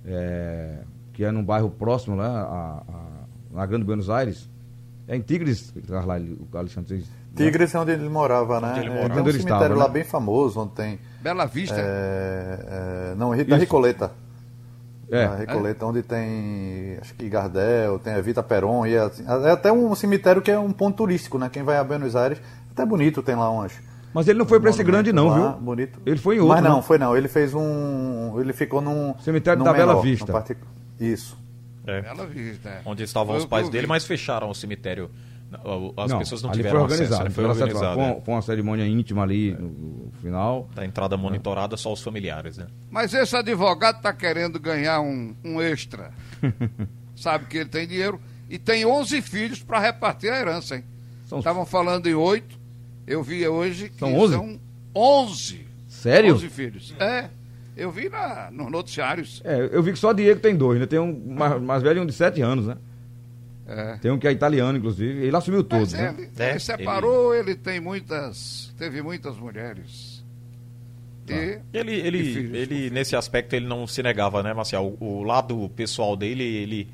é, 0.05 0.79
que 1.13 1.23
é 1.23 1.31
num 1.31 1.43
bairro 1.43 1.69
próximo 1.69 2.15
lá, 2.15 2.27
a, 2.27 2.83
a- 2.91 3.55
na 3.57 3.65
Grande 3.65 3.83
Buenos 3.85 4.09
Aires, 4.09 4.49
é 5.07 5.15
em 5.15 5.21
Tigres, 5.21 5.73
Carlyle, 5.87 6.37
o 6.51 6.57
Alexandre. 6.57 7.03
Tigres 7.35 7.73
é 7.75 7.79
onde 7.79 7.91
ele 7.91 8.07
morava, 8.09 8.59
né? 8.59 8.69
Onde 8.71 8.79
ele 8.79 8.89
É, 8.89 8.93
morava. 8.93 9.13
Tem 9.13 9.21
um 9.21 9.25
cemitério 9.31 9.55
estava, 9.63 9.75
lá 9.75 9.87
né? 9.87 9.93
bem 9.93 10.03
famoso, 10.03 10.59
onde 10.61 10.71
tem. 10.71 10.99
Bela 11.21 11.45
Vista. 11.45 11.75
É, 11.79 13.11
é, 13.11 13.15
não, 13.15 13.29
da 13.31 13.41
Isso. 13.41 13.55
Recoleta. 13.55 14.11
É. 15.11 15.25
A 15.25 15.35
Recoleta, 15.35 15.85
onde 15.85 16.01
tem, 16.01 16.97
acho 17.01 17.13
que 17.15 17.27
Gardel, 17.27 17.99
tem 17.99 18.13
a 18.13 18.21
Vita 18.21 18.41
Peron, 18.41 18.85
e 18.85 18.95
é, 18.95 18.99
assim, 18.99 19.25
é 19.27 19.51
até 19.51 19.71
um 19.71 19.93
cemitério 19.93 20.41
que 20.41 20.49
é 20.49 20.57
um 20.57 20.71
ponto 20.71 20.97
turístico, 20.97 21.37
né? 21.37 21.49
Quem 21.51 21.63
vai 21.63 21.77
a 21.77 21.83
Buenos 21.83 22.15
Aires, 22.15 22.41
até 22.71 22.85
bonito, 22.85 23.21
tem 23.21 23.35
lá 23.35 23.49
umas. 23.49 23.73
Mas 24.13 24.27
ele 24.27 24.39
não 24.39 24.45
foi 24.45 24.59
pra 24.59 24.69
esse 24.69 24.83
grande, 24.83 25.11
não, 25.13 25.27
lá, 25.27 25.35
viu? 25.51 25.61
Bonito. 25.61 25.99
Ele 26.05 26.17
foi 26.17 26.35
em 26.35 26.39
outro. 26.39 26.55
Mas 26.55 26.63
não, 26.63 26.77
né? 26.77 26.81
foi 26.81 26.97
não. 26.97 27.15
Ele 27.15 27.27
fez 27.27 27.53
um. 27.53 28.39
Ele 28.39 28.51
ficou 28.51 28.81
num. 28.81 29.15
Cemitério 29.19 29.59
num 29.59 29.65
da 29.65 29.71
Bela 29.71 29.93
menor, 29.93 30.01
Vista. 30.01 30.25
num 30.25 30.33
partic- 30.33 30.57
Isso. 30.99 31.37
É, 31.87 32.01
Bela 32.01 32.25
Vista. 32.27 32.69
é. 32.69 32.81
onde 32.85 33.03
estavam 33.03 33.33
Foi 33.33 33.37
os 33.37 33.45
pais 33.45 33.69
dele, 33.69 33.87
mas 33.87 34.05
fecharam 34.05 34.49
o 34.49 34.55
cemitério. 34.55 35.09
As 35.97 36.11
Não, 36.11 36.19
pessoas 36.19 36.41
não 36.41 36.49
ali 36.51 36.57
tiveram 36.59 36.79
foi 36.79 36.85
acesso, 36.95 37.01
organizado. 37.03 37.23
né? 37.25 37.29
foi 37.31 37.43
pela 37.43 37.53
cerimônia. 37.55 37.75
organizado. 37.89 37.95
Foi, 37.95 38.03
é. 38.03 38.13
uma- 38.15 38.21
foi 38.21 38.33
uma 38.35 38.41
cerimônia 38.41 38.87
íntima 38.87 39.23
ali 39.23 39.51
no, 39.53 39.67
no 39.69 40.11
final. 40.21 40.69
Da 40.73 40.85
entrada 40.85 41.17
monitorada 41.17 41.75
só 41.77 41.91
os 41.91 42.01
familiares, 42.01 42.57
né? 42.57 42.67
Mas 42.89 43.13
esse 43.13 43.35
advogado 43.35 43.97
está 43.97 44.13
querendo 44.13 44.59
ganhar 44.59 45.01
um, 45.01 45.35
um 45.43 45.61
extra. 45.61 46.11
Sabe 47.15 47.45
que 47.45 47.57
ele 47.57 47.69
tem 47.69 47.87
dinheiro 47.87 48.19
e 48.49 48.57
tem 48.57 48.85
11 48.85 49.21
filhos 49.21 49.61
para 49.61 49.79
repartir 49.79 50.31
a 50.31 50.39
herança, 50.39 50.75
hein? 50.77 50.83
Estavam 51.37 51.65
falando 51.65 52.07
em 52.07 52.13
8. 52.13 52.59
Eu 53.07 53.21
vi 53.23 53.47
hoje 53.47 53.89
que 53.89 53.99
São 53.99 54.13
11? 54.17 54.33
são 54.33 54.59
11. 54.95 55.65
Sério? 55.87 56.33
11 56.35 56.49
filhos. 56.49 56.95
É. 56.99 57.29
Eu 57.75 57.89
vi 57.91 58.09
na, 58.09 58.49
nos 58.51 58.69
noticiários. 58.69 59.41
É, 59.45 59.69
eu 59.71 59.81
vi 59.81 59.93
que 59.93 59.99
só 59.99 60.11
Diego 60.13 60.39
tem 60.41 60.55
dois, 60.55 60.79
né? 60.79 60.85
Tem 60.85 60.99
um 60.99 61.33
mais, 61.35 61.61
mais 61.61 61.81
velho 61.83 61.99
e 61.99 62.01
um 62.01 62.05
de 62.05 62.13
sete 62.13 62.41
anos, 62.41 62.67
né? 62.67 62.75
É. 63.71 63.97
Tem 64.01 64.11
um 64.11 64.17
que 64.19 64.27
é 64.27 64.31
italiano, 64.31 64.77
inclusive. 64.77 65.25
Ele 65.25 65.35
assumiu 65.35 65.63
todos, 65.63 65.93
Mas 65.93 66.01
né? 66.01 66.15
ele, 66.17 66.29
É, 66.37 66.49
ele 66.51 66.59
separou, 66.59 67.33
ele... 67.33 67.55
tem 67.55 67.79
muitas. 67.79 68.73
Teve 68.77 69.01
muitas 69.01 69.37
mulheres. 69.37 70.25
Tá. 71.25 71.33
E 71.33 71.61
Ele, 71.73 71.91
E 71.93 72.07
ele, 72.07 72.33
filhos, 72.33 72.57
ele 72.57 72.89
nesse 72.89 73.15
aspecto, 73.15 73.55
ele 73.55 73.67
não 73.67 73.87
se 73.87 74.03
negava, 74.03 74.43
né, 74.43 74.53
Marcial? 74.53 74.85
O, 74.99 75.19
o 75.19 75.23
lado 75.23 75.69
pessoal 75.73 76.17
dele, 76.17 76.43
ele, 76.43 76.89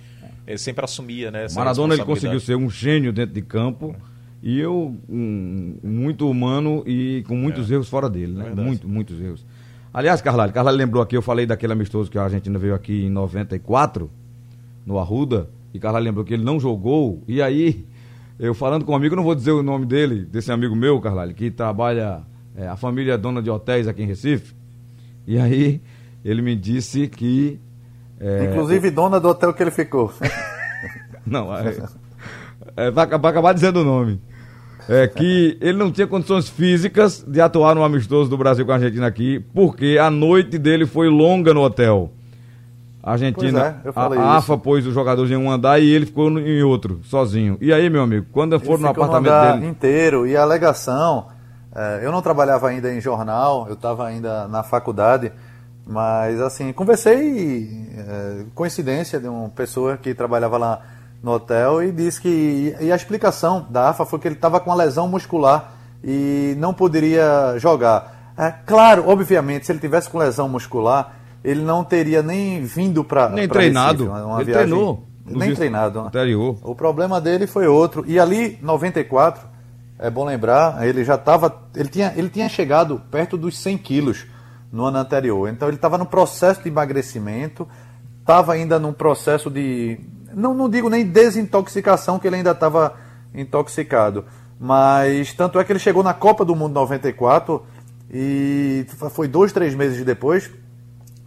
ele 0.46 0.58
sempre 0.60 0.86
assumia, 0.86 1.32
né? 1.32 1.48
Maradona 1.56 1.96
ele 1.96 2.04
conseguiu 2.04 2.40
ser 2.40 2.56
um 2.56 2.70
gênio 2.70 3.12
dentro 3.12 3.34
de 3.34 3.42
campo 3.42 3.96
e 4.44 4.60
eu 4.60 4.96
um, 5.10 5.78
muito 5.84 6.30
humano 6.30 6.84
e 6.86 7.24
com 7.28 7.36
muitos 7.36 7.72
erros 7.72 7.90
fora 7.90 8.08
dele, 8.08 8.34
né? 8.34 8.44
verdade. 8.46 8.68
Muito, 8.68 8.88
muitos 8.88 9.20
erros. 9.20 9.44
Aliás, 9.92 10.22
Carlalho, 10.22 10.54
Carlalho 10.54 10.78
lembrou 10.78 11.02
aqui, 11.02 11.18
eu 11.18 11.24
falei 11.24 11.48
daquele 11.48 11.74
amistoso 11.74 12.12
que 12.12 12.20
a 12.20 12.24
Argentina 12.24 12.60
veio 12.60 12.76
aqui 12.76 13.06
em 13.06 13.10
94, 13.10 14.12
no 14.86 15.00
Arruda, 15.00 15.50
e 15.78 15.80
Carlalho 15.80 16.06
lembrou 16.06 16.26
que 16.26 16.34
ele 16.34 16.44
não 16.44 16.60
jogou, 16.60 17.24
e 17.28 17.42
aí, 17.42 17.86
eu 18.40 18.54
falando 18.54 18.84
com 18.84 18.92
um 18.92 18.96
amigo, 18.96 19.16
não 19.16 19.24
vou 19.24 19.36
dizer 19.36 19.52
o 19.52 19.64
nome 19.64 19.86
dele, 19.86 20.26
desse 20.26 20.52
amigo 20.52 20.76
meu, 20.76 21.00
Carlalho, 21.00 21.34
que 21.34 21.50
trabalha, 21.52 22.22
é, 22.56 22.68
a 22.68 22.76
família 22.76 23.14
é 23.14 23.18
dona 23.18 23.42
de 23.42 23.50
hotéis 23.50 23.88
aqui 23.88 24.04
em 24.04 24.08
Recife, 24.08 24.54
e 25.26 25.38
aí 25.38 25.82
ele 26.26 26.42
me 26.42 26.56
disse 26.56 27.08
que... 27.08 27.60
é, 28.20 28.50
Inclusive, 28.52 28.90
dona 28.92 29.20
do 29.20 29.30
hotel 29.30 29.54
que 29.54 29.64
ele 29.64 29.72
ficou. 29.72 30.12
não, 31.26 31.56
é, 31.56 31.76
é, 32.76 32.92
vai, 32.92 33.06
acabar- 33.06 33.30
acabar 33.30 33.54
dizendo 33.54 33.82
o 33.82 33.84
nome. 33.84 34.20
É 34.90 35.06
que 35.06 35.58
ele 35.60 35.78
não 35.78 35.92
tinha 35.92 36.08
condições 36.08 36.48
físicas 36.48 37.22
de 37.28 37.42
atuar 37.42 37.76
no 37.76 37.84
amistoso 37.84 38.30
do 38.30 38.38
Brasil 38.38 38.66
com 38.66 38.72
a 38.72 38.76
Argentina 38.76 39.06
aqui, 39.06 39.44
porque 39.54 39.98
a 40.00 40.10
noite 40.10 40.58
dele 40.58 40.86
foi 40.86 41.10
longa 41.10 41.54
no 41.54 41.62
hotel. 41.62 42.14
A 43.08 43.12
Argentina, 43.14 43.82
é, 43.86 43.90
a, 43.96 44.08
isso. 44.10 44.20
AFA 44.22 44.58
pôs 44.58 44.86
os 44.86 44.94
jogadores 44.94 45.32
em 45.32 45.38
um 45.38 45.50
andar 45.50 45.80
e 45.80 45.90
ele 45.90 46.06
ficou 46.06 46.30
no- 46.30 46.40
em 46.40 46.62
outro, 46.62 47.00
sozinho. 47.04 47.58
E 47.62 47.72
aí, 47.72 47.90
meu 47.90 48.02
amigo, 48.04 48.26
quando 48.34 48.60
foram 48.60 48.80
no 48.82 48.88
apartamento 48.90 49.32
andar 49.34 49.54
dele. 49.54 49.68
inteiro. 49.68 50.28
E 50.28 50.36
a 50.36 50.42
alegação, 50.42 51.28
eh, 51.74 52.02
eu 52.04 52.12
não 52.12 52.22
trabalhava 52.22 52.68
ainda 52.68 52.92
em 52.94 53.00
jornal, 53.00 53.66
eu 53.70 53.76
estava 53.76 54.06
ainda 54.06 54.48
na 54.50 54.62
faculdade, 54.62 55.32
mas 55.86 56.42
assim, 56.42 56.74
conversei, 56.74 57.88
eh, 57.98 58.46
coincidência 58.54 59.20
de 59.20 59.28
uma 59.28 59.48
pessoa 59.50 59.96
que 59.96 60.14
trabalhava 60.14 60.58
lá 60.58 60.82
no 61.24 61.32
hotel 61.32 61.82
e 61.82 61.92
disse 61.94 62.20
que. 62.22 62.76
E 62.82 62.92
a 62.92 62.96
explicação 62.96 63.66
da 63.70 63.90
AFA 63.90 64.06
foi 64.06 64.20
que 64.20 64.28
ele 64.28 64.36
estava 64.36 64.60
com 64.60 64.70
uma 64.70 64.76
lesão 64.76 65.08
muscular 65.08 65.72
e 66.04 66.56
não 66.58 66.74
poderia 66.74 67.56
jogar. 67.58 68.34
É, 68.38 68.54
claro, 68.66 69.08
obviamente, 69.08 69.66
se 69.66 69.72
ele 69.72 69.80
tivesse 69.80 70.10
com 70.10 70.18
lesão 70.18 70.48
muscular, 70.48 71.16
ele 71.44 71.62
não 71.62 71.84
teria 71.84 72.22
nem 72.22 72.64
vindo 72.64 73.04
para. 73.04 73.30
Nem 73.30 73.48
treinado. 73.48 74.12
Ele 74.40 74.52
treinou 74.52 75.08
nos 75.26 75.38
Nem 75.38 75.54
treinado. 75.54 76.00
anterior. 76.00 76.58
O 76.64 76.74
problema 76.74 77.20
dele 77.20 77.46
foi 77.46 77.68
outro. 77.68 78.04
E 78.08 78.20
ali, 78.20 78.58
94, 78.62 79.48
é 80.00 80.10
bom 80.10 80.26
lembrar, 80.26 80.86
ele 80.88 81.04
já 81.04 81.16
estava. 81.16 81.64
Ele 81.76 81.90
tinha, 81.90 82.14
ele 82.16 82.30
tinha 82.30 82.48
chegado 82.48 83.02
perto 83.12 83.38
dos 83.38 83.58
100 83.58 83.78
quilos 83.78 84.26
no 84.72 84.86
ano 84.86 84.98
anterior. 84.98 85.50
Então 85.50 85.68
ele 85.68 85.76
estava 85.76 85.98
no 85.98 86.06
processo 86.06 86.62
de 86.64 86.70
emagrecimento, 86.70 87.68
estava 88.22 88.54
ainda 88.54 88.80
num 88.80 88.94
processo 88.94 89.50
de. 89.50 90.00
Não, 90.34 90.54
não 90.54 90.70
digo 90.70 90.90
nem 90.90 91.06
desintoxicação, 91.06 92.20
que 92.20 92.28
ele 92.28 92.38
ainda 92.38 92.52
estava 92.52 92.96
intoxicado. 93.34 94.26
Mas 94.60 95.34
tanto 95.34 95.60
é 95.60 95.64
que 95.64 95.72
ele 95.72 95.80
chegou 95.80 96.04
na 96.04 96.14
Copa 96.14 96.44
do 96.44 96.56
Mundo 96.56 96.74
94 96.74 97.64
e 98.12 98.86
foi 99.12 99.28
dois, 99.28 99.52
três 99.52 99.76
meses 99.76 100.04
depois 100.04 100.50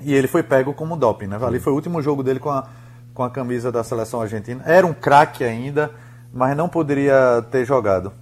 e 0.02 0.14
ele 0.14 0.26
foi 0.26 0.42
pego 0.42 0.72
como 0.72 0.96
doping. 0.96 1.26
Né? 1.26 1.38
Ali 1.42 1.58
foi 1.58 1.72
o 1.72 1.76
último 1.76 2.00
jogo 2.02 2.22
dele 2.22 2.38
com 2.38 2.50
a, 2.50 2.68
com 3.14 3.22
a 3.22 3.30
camisa 3.30 3.70
da 3.70 3.84
seleção 3.84 4.20
argentina. 4.20 4.62
Era 4.64 4.86
um 4.86 4.94
craque 4.94 5.44
ainda, 5.44 5.90
mas 6.32 6.56
não 6.56 6.68
poderia 6.68 7.44
ter 7.50 7.64
jogado. 7.64 8.12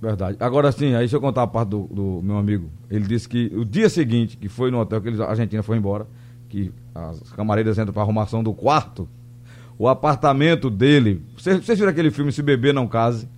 Verdade. 0.00 0.36
Agora 0.40 0.72
sim, 0.72 0.94
aí 0.94 1.00
deixa 1.00 1.16
eu 1.16 1.20
contar 1.20 1.42
a 1.42 1.46
parte 1.46 1.68
do, 1.68 1.84
do, 1.84 2.20
meu 2.22 2.36
amigo. 2.36 2.68
Ele 2.90 3.06
disse 3.06 3.28
que 3.28 3.52
o 3.54 3.64
dia 3.64 3.88
seguinte, 3.88 4.36
que 4.36 4.48
foi 4.48 4.70
no 4.70 4.80
hotel 4.80 5.00
que 5.00 5.22
a 5.22 5.26
Argentina 5.26 5.62
foi 5.62 5.76
embora, 5.76 6.06
que 6.48 6.72
as 6.94 7.32
camareiras 7.32 7.78
entram 7.78 7.92
para 7.92 8.02
arrumação 8.02 8.42
do 8.42 8.52
quarto, 8.52 9.08
o 9.78 9.88
apartamento 9.88 10.68
dele. 10.68 11.24
Vocês 11.36 11.78
viram 11.78 11.90
aquele 11.90 12.10
filme 12.10 12.32
Se 12.32 12.42
Beber 12.42 12.74
Não 12.74 12.88
Case? 12.88 13.28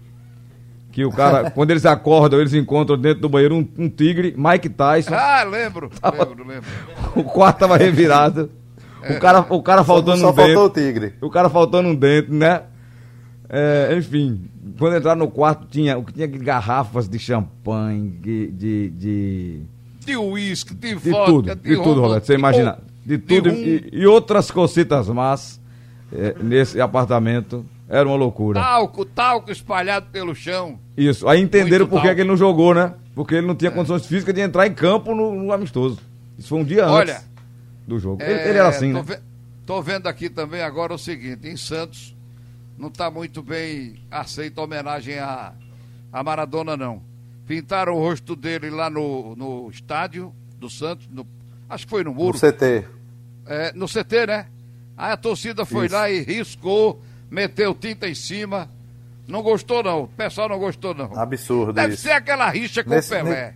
Que 0.95 1.05
o 1.05 1.11
cara, 1.11 1.51
quando 1.51 1.73
eles 1.73 1.85
acordam, 1.85 2.39
eles 2.39 2.55
encontram 2.55 2.97
dentro 2.97 3.21
do 3.21 3.29
banheiro 3.29 3.57
um, 3.57 3.69
um 3.77 3.89
tigre, 3.89 4.33
Mike 4.39 4.69
Tyson. 4.69 5.13
Ah, 5.13 5.43
lembro, 5.43 5.91
tava, 6.01 6.25
lembro, 6.25 6.47
lembro. 6.47 6.71
O 7.17 7.25
quarto 7.25 7.59
tava 7.59 7.77
revirado. 7.77 8.49
O 9.11 9.19
cara, 9.19 9.41
o 9.51 9.61
cara 9.61 9.83
faltando 9.83 10.19
só 10.19 10.31
um 10.31 10.33
dente. 10.33 10.55
Só 10.55 10.55
faltou 10.55 10.67
o 10.67 10.71
tigre. 10.71 11.15
O 11.21 11.29
cara 11.29 11.51
faltando 11.51 11.89
um 11.89 11.97
dente, 11.97 12.31
né? 12.31 12.63
É, 13.49 13.93
enfim, 13.99 14.45
quando 14.79 14.97
entraram 14.97 15.19
no 15.19 15.29
quarto, 15.29 15.67
tinha 15.67 15.99
o 15.99 16.05
que 16.05 16.13
tinha 16.13 16.29
garrafas 16.29 17.09
de 17.09 17.19
champanhe, 17.19 18.11
de. 18.11 18.53
de, 18.53 18.91
de... 18.91 19.63
De 20.07 20.17
uísque, 20.17 20.75
de, 20.75 20.95
de 20.95 21.11
vodka, 21.11 21.27
tudo, 21.27 21.55
de, 21.57 21.77
de 21.77 21.83
tudo, 21.83 22.01
Roberto. 22.03 22.25
Você 22.25 22.35
imagina. 22.35 22.79
De 23.05 23.19
tudo 23.19 23.49
e, 23.51 23.89
e, 23.93 24.07
outras 24.07 24.51
cositas 24.51 25.09
más 25.09 25.61
é, 26.13 26.37
nesse 26.41 26.81
apartamento. 26.81 27.67
Era 27.89 28.09
uma 28.09 28.17
loucura. 28.17 28.61
Talco, 28.61 29.05
talco 29.05 29.53
espalhado 29.53 30.07
pelo 30.11 30.35
chão. 30.35 30.79
Isso. 30.97 31.29
Aí 31.29 31.41
entenderam 31.41 31.87
por 31.87 32.01
que 32.01 32.09
ele 32.09 32.25
não 32.25 32.37
jogou, 32.37 32.75
né? 32.75 32.95
Porque 33.15 33.35
ele 33.35 33.47
não 33.47 33.55
tinha 33.55 33.71
é. 33.71 33.75
condições 33.75 34.07
físicas 34.07 34.35
de 34.35 34.41
entrar 34.41 34.67
em 34.67 34.75
campo 34.75 35.15
no, 35.15 35.35
no 35.35 35.53
amistoso. 35.53 35.99
Isso 36.39 36.49
foi 36.49 36.59
um 36.59 36.65
dia 36.65 36.89
Olha, 36.89 37.15
antes 37.15 37.31
do 37.87 37.99
jogo. 37.99 38.23
É, 38.23 38.31
ele, 38.31 38.49
ele, 38.49 38.59
era 38.59 38.69
assim, 38.69 38.93
tô 38.93 38.99
né? 38.99 39.05
Ve 39.05 39.19
tô 39.67 39.83
vendo 39.83 40.07
aqui 40.07 40.29
também 40.29 40.63
agora 40.63 40.95
o 40.95 40.99
seguinte: 40.99 41.49
em 41.49 41.57
Santos 41.57 42.17
não 42.77 42.89
está 42.89 43.11
muito 43.11 43.43
bem 43.43 43.97
aceita 44.11 44.61
a 44.61 44.65
homenagem 44.65 45.19
a, 45.19 45.53
a 46.13 46.23
Maradona, 46.23 46.77
não. 46.77 47.03
Pintaram 47.47 47.95
o 47.95 47.99
rosto 47.99 48.35
dele 48.35 48.71
lá 48.71 48.89
no, 48.89 49.37
no 49.37 49.71
estádio 49.71 50.35
do 50.59 50.71
Santos, 50.71 51.07
no, 51.11 51.27
acho 51.69 51.85
que 51.85 51.91
foi 51.91 52.03
no 52.03 52.15
muro. 52.15 52.39
No 52.43 52.53
CT. 52.53 52.85
É, 53.47 53.73
no 53.75 53.87
CT, 53.87 54.27
né? 54.27 54.47
Aí 54.97 55.13
a 55.13 55.17
torcida 55.17 55.67
foi 55.67 55.87
Isso. 55.87 55.95
lá 55.95 56.11
e 56.11 56.23
riscou, 56.23 57.03
meteu 57.35 57.75
tinta 57.75 58.09
em 58.09 58.15
cima. 58.15 58.69
Não 59.27 59.43
gostou, 59.43 59.83
não. 59.83 60.05
O 60.05 60.09
pessoal 60.09 60.49
não 60.49 60.59
gostou, 60.59 60.95
não. 60.95 61.19
Absurdo. 61.19 61.73
Deve 61.73 61.95
isso. 61.95 62.05
ser 62.05 62.13
aquela 62.13 62.49
rixa 62.49 62.85
com 62.85 62.91
nesse, 62.91 63.13
o 63.13 63.17
Pelé. 63.17 63.55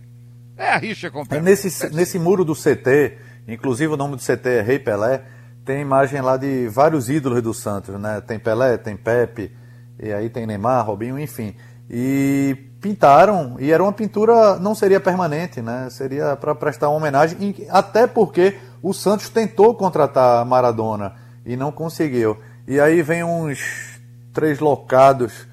Ne... 0.57 0.63
É 0.63 0.71
a 0.71 0.77
rixa 0.77 1.09
com 1.09 1.21
o 1.21 1.25
Pelé. 1.25 1.41
Nesse, 1.41 1.89
nesse 1.93 2.19
muro 2.19 2.43
do 2.43 2.53
CT, 2.53 3.17
inclusive 3.47 3.93
o 3.93 3.97
nome 3.97 4.15
do 4.15 4.21
CT 4.21 4.49
é 4.49 4.61
Rei 4.61 4.79
Pelé 4.79 5.23
tem 5.69 5.81
imagem 5.81 6.19
lá 6.19 6.35
de 6.35 6.67
vários 6.67 7.11
ídolos 7.11 7.43
do 7.43 7.53
Santos, 7.53 7.93
né? 7.99 8.19
Tem 8.21 8.39
Pelé, 8.39 8.75
tem 8.75 8.97
Pepe, 8.97 9.55
e 10.01 10.11
aí 10.11 10.27
tem 10.27 10.47
Neymar, 10.47 10.83
Robinho, 10.83 11.19
enfim. 11.19 11.55
E 11.87 12.57
pintaram, 12.81 13.55
e 13.59 13.71
era 13.71 13.83
uma 13.83 13.93
pintura, 13.93 14.57
não 14.57 14.73
seria 14.73 14.99
permanente, 14.99 15.61
né? 15.61 15.87
Seria 15.91 16.35
para 16.35 16.55
prestar 16.55 16.89
uma 16.89 16.97
homenagem, 16.97 17.67
até 17.69 18.07
porque 18.07 18.57
o 18.81 18.93
Santos 18.93 19.29
tentou 19.29 19.75
contratar 19.75 20.43
Maradona 20.43 21.13
e 21.45 21.55
não 21.55 21.71
conseguiu. 21.71 22.35
E 22.69 22.79
aí 22.79 23.01
vem 23.01 23.23
uns 23.23 23.99
três 24.31 24.59
locados 24.59 25.47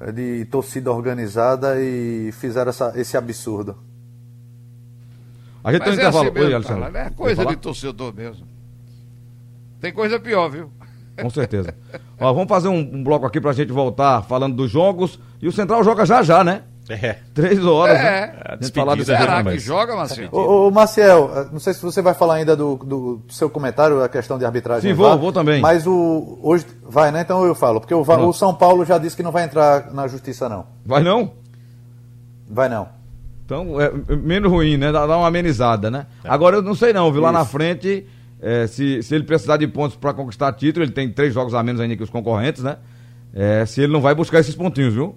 eh, 0.00 0.12
de 0.12 0.44
torcida 0.44 0.92
organizada 0.92 1.80
e 1.80 2.30
fizeram 2.30 2.70
essa, 2.70 2.92
esse 2.94 3.16
absurdo. 3.16 3.76
A 5.64 5.72
gente 5.72 5.80
Mas 5.80 5.96
tem 5.96 6.04
é 6.04 6.06
um 6.06 6.08
intervalo. 6.08 6.28
assim 6.28 6.38
mesmo, 6.38 6.56
Oi, 6.56 6.62
cara, 6.62 6.98
é 7.00 7.10
coisa 7.10 7.46
de 7.46 7.56
torcedor 7.56 8.14
mesmo. 8.14 8.46
Tem 9.80 9.92
coisa 9.92 10.20
pior, 10.20 10.48
viu? 10.48 10.70
Com 11.20 11.30
certeza. 11.30 11.74
Ó, 12.20 12.32
vamos 12.32 12.48
fazer 12.48 12.68
um, 12.68 12.78
um, 12.78 13.02
bloco 13.02 13.26
aqui 13.26 13.40
pra 13.40 13.52
gente 13.52 13.72
voltar 13.72 14.22
falando 14.22 14.54
dos 14.54 14.70
jogos. 14.70 15.18
E 15.40 15.48
o 15.48 15.52
Central 15.52 15.82
joga 15.82 16.06
já 16.06 16.22
já, 16.22 16.44
né? 16.44 16.62
É. 16.88 17.16
Três 17.32 17.64
horas, 17.64 17.98
é. 17.98 18.02
né? 18.02 18.34
É, 18.60 18.68
falar 18.70 18.94
desse 18.96 19.06
Será 19.06 19.42
que 19.42 19.58
joga, 19.58 19.94
Marcelo? 19.94 20.28
Ô, 20.32 20.66
ô, 20.66 20.70
Marcel, 20.70 21.30
eh, 21.34 21.46
não 21.52 21.60
sei 21.60 21.74
se 21.74 21.82
você 21.82 22.02
vai 22.02 22.12
falar 22.12 22.34
ainda 22.34 22.56
do, 22.56 22.76
do 22.76 23.22
seu 23.28 23.48
comentário, 23.48 24.02
a 24.02 24.08
questão 24.08 24.38
de 24.38 24.44
arbitragem. 24.44 24.90
Sim, 24.90 24.96
vou, 24.96 25.16
vou 25.18 25.32
também. 25.32 25.60
Mas 25.60 25.86
o. 25.86 26.38
Hoje. 26.42 26.66
Vai, 26.82 27.12
né? 27.12 27.20
Então 27.22 27.44
eu 27.44 27.54
falo. 27.54 27.80
Porque 27.80 27.94
o, 27.94 28.00
o 28.00 28.32
São 28.32 28.52
Paulo 28.54 28.84
já 28.84 28.98
disse 28.98 29.16
que 29.16 29.22
não 29.22 29.30
vai 29.30 29.44
entrar 29.44 29.92
na 29.92 30.08
justiça, 30.08 30.48
não. 30.48 30.66
Vai 30.84 31.02
não? 31.02 31.32
Vai 32.48 32.68
não. 32.68 32.88
Então, 33.44 33.80
é 33.80 34.16
menos 34.16 34.50
ruim, 34.50 34.76
né? 34.76 34.90
Dá 34.90 35.06
uma 35.06 35.28
amenizada, 35.28 35.90
né? 35.90 36.06
É. 36.24 36.28
Agora 36.28 36.56
eu 36.56 36.62
não 36.62 36.74
sei 36.74 36.92
não, 36.92 37.12
viu? 37.12 37.20
Lá 37.22 37.30
Isso. 37.30 37.38
na 37.38 37.44
frente 37.44 38.06
é, 38.42 38.66
se, 38.66 39.00
se 39.04 39.14
ele 39.14 39.22
precisar 39.22 39.56
de 39.56 39.68
pontos 39.68 39.96
para 39.96 40.12
conquistar 40.12 40.52
título, 40.54 40.84
ele 40.84 40.90
tem 40.90 41.08
três 41.08 41.32
jogos 41.32 41.54
a 41.54 41.62
menos 41.62 41.80
ainda 41.80 41.96
que 41.96 42.02
os 42.02 42.10
concorrentes, 42.10 42.64
né? 42.64 42.76
É, 43.32 43.64
se 43.64 43.80
ele 43.80 43.92
não 43.92 44.00
vai 44.00 44.16
buscar 44.16 44.40
esses 44.40 44.54
pontinhos, 44.54 44.92
viu? 44.92 45.14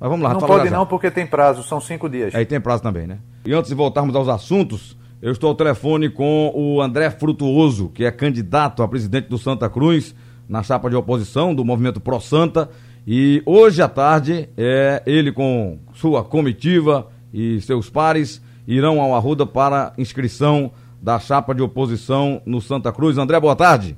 Mas 0.00 0.08
vamos 0.08 0.24
lá. 0.24 0.34
Não 0.34 0.40
pode 0.40 0.70
não, 0.70 0.86
porque 0.86 1.10
tem 1.10 1.26
prazo, 1.26 1.62
são 1.62 1.80
cinco 1.80 2.08
dias. 2.08 2.34
Aí 2.34 2.46
tem 2.46 2.60
prazo 2.60 2.82
também, 2.82 3.06
né? 3.06 3.18
E 3.44 3.52
antes 3.52 3.68
de 3.68 3.74
voltarmos 3.74 4.14
aos 4.14 4.28
assuntos, 4.28 4.96
eu 5.20 5.32
estou 5.32 5.48
ao 5.48 5.54
telefone 5.54 6.08
com 6.08 6.52
o 6.54 6.80
André 6.80 7.10
Frutuoso, 7.10 7.88
que 7.88 8.04
é 8.04 8.10
candidato 8.10 8.82
a 8.82 8.88
presidente 8.88 9.28
do 9.28 9.36
Santa 9.36 9.68
Cruz, 9.68 10.14
na 10.48 10.62
chapa 10.62 10.88
de 10.88 10.96
oposição 10.96 11.54
do 11.54 11.64
movimento 11.64 12.00
Pro 12.00 12.20
Santa. 12.20 12.70
E 13.06 13.42
hoje 13.44 13.82
à 13.82 13.88
tarde, 13.88 14.48
é, 14.56 15.02
ele 15.06 15.32
com 15.32 15.78
sua 15.94 16.22
comitiva 16.22 17.08
e 17.32 17.60
seus 17.60 17.90
pares 17.90 18.42
irão 18.66 19.00
ao 19.00 19.14
Arruda 19.14 19.46
para 19.46 19.92
inscrição 19.98 20.70
da 21.00 21.18
chapa 21.18 21.54
de 21.54 21.62
oposição 21.62 22.40
no 22.44 22.60
Santa 22.60 22.92
Cruz. 22.92 23.18
André, 23.18 23.40
boa 23.40 23.56
tarde. 23.56 23.96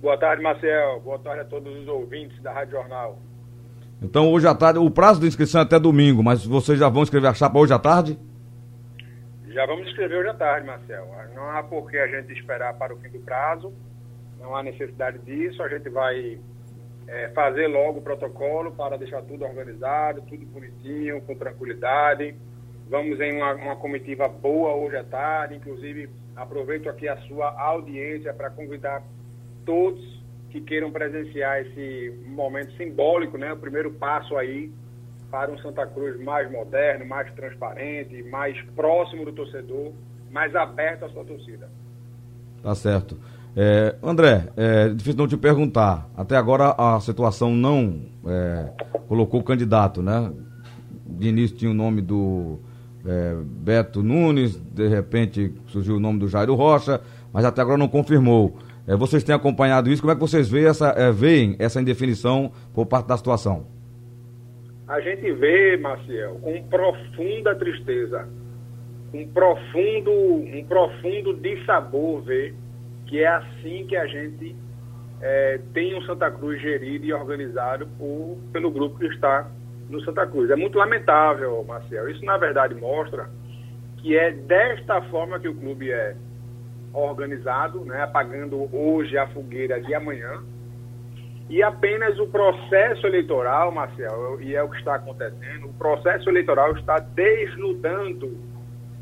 Boa 0.00 0.16
tarde, 0.16 0.42
Marcel. 0.42 1.00
Boa 1.00 1.18
tarde 1.18 1.40
a 1.40 1.44
todos 1.44 1.74
os 1.74 1.88
ouvintes 1.88 2.40
da 2.42 2.52
Rádio 2.52 2.72
Jornal. 2.72 3.18
Então, 4.02 4.30
hoje 4.32 4.46
à 4.46 4.54
tarde, 4.54 4.78
o 4.78 4.90
prazo 4.90 5.20
de 5.20 5.26
inscrição 5.26 5.60
é 5.60 5.64
até 5.64 5.78
domingo, 5.78 6.22
mas 6.22 6.44
vocês 6.44 6.78
já 6.78 6.88
vão 6.88 7.02
escrever 7.02 7.26
a 7.28 7.34
chapa 7.34 7.58
hoje 7.58 7.72
à 7.72 7.78
tarde? 7.78 8.18
Já 9.48 9.66
vamos 9.66 9.86
escrever 9.88 10.20
hoje 10.20 10.28
à 10.28 10.34
tarde, 10.34 10.66
Marcel. 10.66 11.06
Não 11.34 11.50
há 11.50 11.62
por 11.62 11.90
que 11.90 11.98
a 11.98 12.06
gente 12.06 12.32
esperar 12.32 12.74
para 12.74 12.94
o 12.94 12.96
fim 12.98 13.10
do 13.10 13.20
prazo, 13.20 13.72
não 14.40 14.56
há 14.56 14.62
necessidade 14.62 15.18
disso. 15.18 15.62
A 15.62 15.68
gente 15.68 15.88
vai 15.90 16.38
é, 17.06 17.28
fazer 17.30 17.66
logo 17.66 17.98
o 17.98 18.02
protocolo 18.02 18.72
para 18.72 18.96
deixar 18.96 19.22
tudo 19.22 19.44
organizado, 19.44 20.22
tudo 20.22 20.46
bonitinho, 20.46 21.20
com 21.22 21.34
tranquilidade 21.34 22.34
Vamos 22.90 23.20
em 23.20 23.36
uma, 23.36 23.54
uma 23.54 23.76
comitiva 23.76 24.26
boa 24.26 24.74
hoje 24.74 24.96
à 24.96 25.04
tarde. 25.04 25.54
Inclusive, 25.54 26.10
aproveito 26.34 26.88
aqui 26.88 27.06
a 27.06 27.16
sua 27.18 27.48
audiência 27.56 28.34
para 28.34 28.50
convidar 28.50 29.04
todos 29.64 30.19
que 30.50 30.60
queiram 30.60 30.90
presenciar 30.90 31.60
esse 31.60 32.12
momento 32.26 32.76
simbólico, 32.76 33.38
né? 33.38 33.52
O 33.52 33.56
primeiro 33.56 33.92
passo 33.92 34.36
aí 34.36 34.70
para 35.30 35.50
um 35.50 35.58
Santa 35.58 35.86
Cruz 35.86 36.20
mais 36.20 36.50
moderno, 36.50 37.06
mais 37.06 37.32
transparente, 37.34 38.22
mais 38.24 38.60
próximo 38.74 39.24
do 39.24 39.32
torcedor, 39.32 39.92
mais 40.30 40.54
aberto 40.54 41.04
à 41.04 41.08
sua 41.10 41.24
torcida. 41.24 41.70
Tá 42.62 42.74
certo. 42.74 43.16
É, 43.56 43.96
André, 44.02 44.48
é 44.56 44.88
difícil 44.88 45.18
não 45.18 45.28
te 45.28 45.36
perguntar. 45.36 46.08
Até 46.16 46.36
agora 46.36 46.74
a 46.76 47.00
situação 47.00 47.54
não 47.54 48.02
é, 48.26 48.70
colocou 49.08 49.40
o 49.40 49.44
candidato, 49.44 50.02
né? 50.02 50.32
De 51.06 51.28
início 51.28 51.56
tinha 51.56 51.70
o 51.70 51.74
nome 51.74 52.00
do 52.00 52.58
é, 53.04 53.36
Beto 53.44 54.02
Nunes, 54.02 54.56
de 54.56 54.88
repente 54.88 55.54
surgiu 55.66 55.96
o 55.96 56.00
nome 56.00 56.18
do 56.18 56.28
Jairo 56.28 56.54
Rocha, 56.54 57.00
mas 57.32 57.44
até 57.44 57.60
agora 57.60 57.78
não 57.78 57.88
confirmou. 57.88 58.56
É, 58.90 58.96
vocês 58.96 59.22
têm 59.22 59.32
acompanhado 59.32 59.88
isso, 59.88 60.02
como 60.02 60.10
é 60.10 60.16
que 60.16 60.20
vocês 60.20 60.50
veem 60.50 60.66
essa, 60.66 60.88
é, 60.88 61.12
veem 61.12 61.54
essa 61.60 61.80
indefinição 61.80 62.50
por 62.74 62.86
parte 62.86 63.06
da 63.06 63.16
situação? 63.16 63.64
A 64.88 65.00
gente 65.00 65.30
vê, 65.30 65.76
Maciel, 65.76 66.40
com 66.42 66.60
profunda 66.64 67.54
tristeza, 67.54 68.28
um 69.14 69.28
profundo, 69.28 70.10
um 70.10 70.64
profundo 70.64 71.34
dissabor 71.34 72.22
ver 72.22 72.52
que 73.06 73.20
é 73.20 73.28
assim 73.28 73.86
que 73.86 73.96
a 73.96 74.06
gente 74.08 74.56
é, 75.20 75.60
tem 75.72 75.96
um 75.96 76.02
Santa 76.02 76.28
Cruz 76.28 76.60
gerido 76.60 77.06
e 77.06 77.12
organizado 77.12 77.86
por, 77.96 78.38
pelo 78.52 78.72
grupo 78.72 78.98
que 78.98 79.06
está 79.06 79.48
no 79.88 80.02
Santa 80.04 80.26
Cruz. 80.26 80.50
É 80.50 80.56
muito 80.56 80.76
lamentável, 80.76 81.62
Marcel. 81.62 82.10
Isso, 82.10 82.24
na 82.24 82.36
verdade, 82.36 82.74
mostra 82.74 83.30
que 83.98 84.16
é 84.16 84.32
desta 84.32 85.00
forma 85.02 85.38
que 85.38 85.46
o 85.46 85.54
clube 85.54 85.92
é 85.92 86.16
organizado, 86.92 87.84
né, 87.84 88.02
apagando 88.02 88.68
hoje 88.74 89.16
a 89.16 89.26
fogueira 89.28 89.80
de 89.80 89.94
amanhã. 89.94 90.42
E 91.48 91.62
apenas 91.62 92.18
o 92.18 92.26
processo 92.28 93.06
eleitoral, 93.06 93.72
Marcel, 93.72 94.40
e 94.40 94.54
é 94.54 94.62
o 94.62 94.68
que 94.68 94.78
está 94.78 94.94
acontecendo, 94.94 95.66
o 95.66 95.72
processo 95.74 96.28
eleitoral 96.28 96.76
está 96.76 96.98
desnudando 96.98 98.38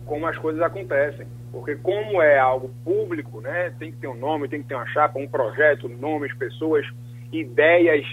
como 0.06 0.26
as 0.26 0.38
coisas 0.38 0.62
acontecem. 0.62 1.26
Porque 1.52 1.76
como 1.76 2.22
é 2.22 2.38
algo 2.38 2.70
público, 2.84 3.40
né, 3.40 3.74
tem 3.78 3.90
que 3.90 3.98
ter 3.98 4.08
um 4.08 4.16
nome, 4.16 4.48
tem 4.48 4.62
que 4.62 4.68
ter 4.68 4.74
uma 4.74 4.86
chapa, 4.86 5.18
um 5.18 5.28
projeto, 5.28 5.88
nomes, 5.88 6.32
pessoas, 6.34 6.86
ideias, 7.32 8.06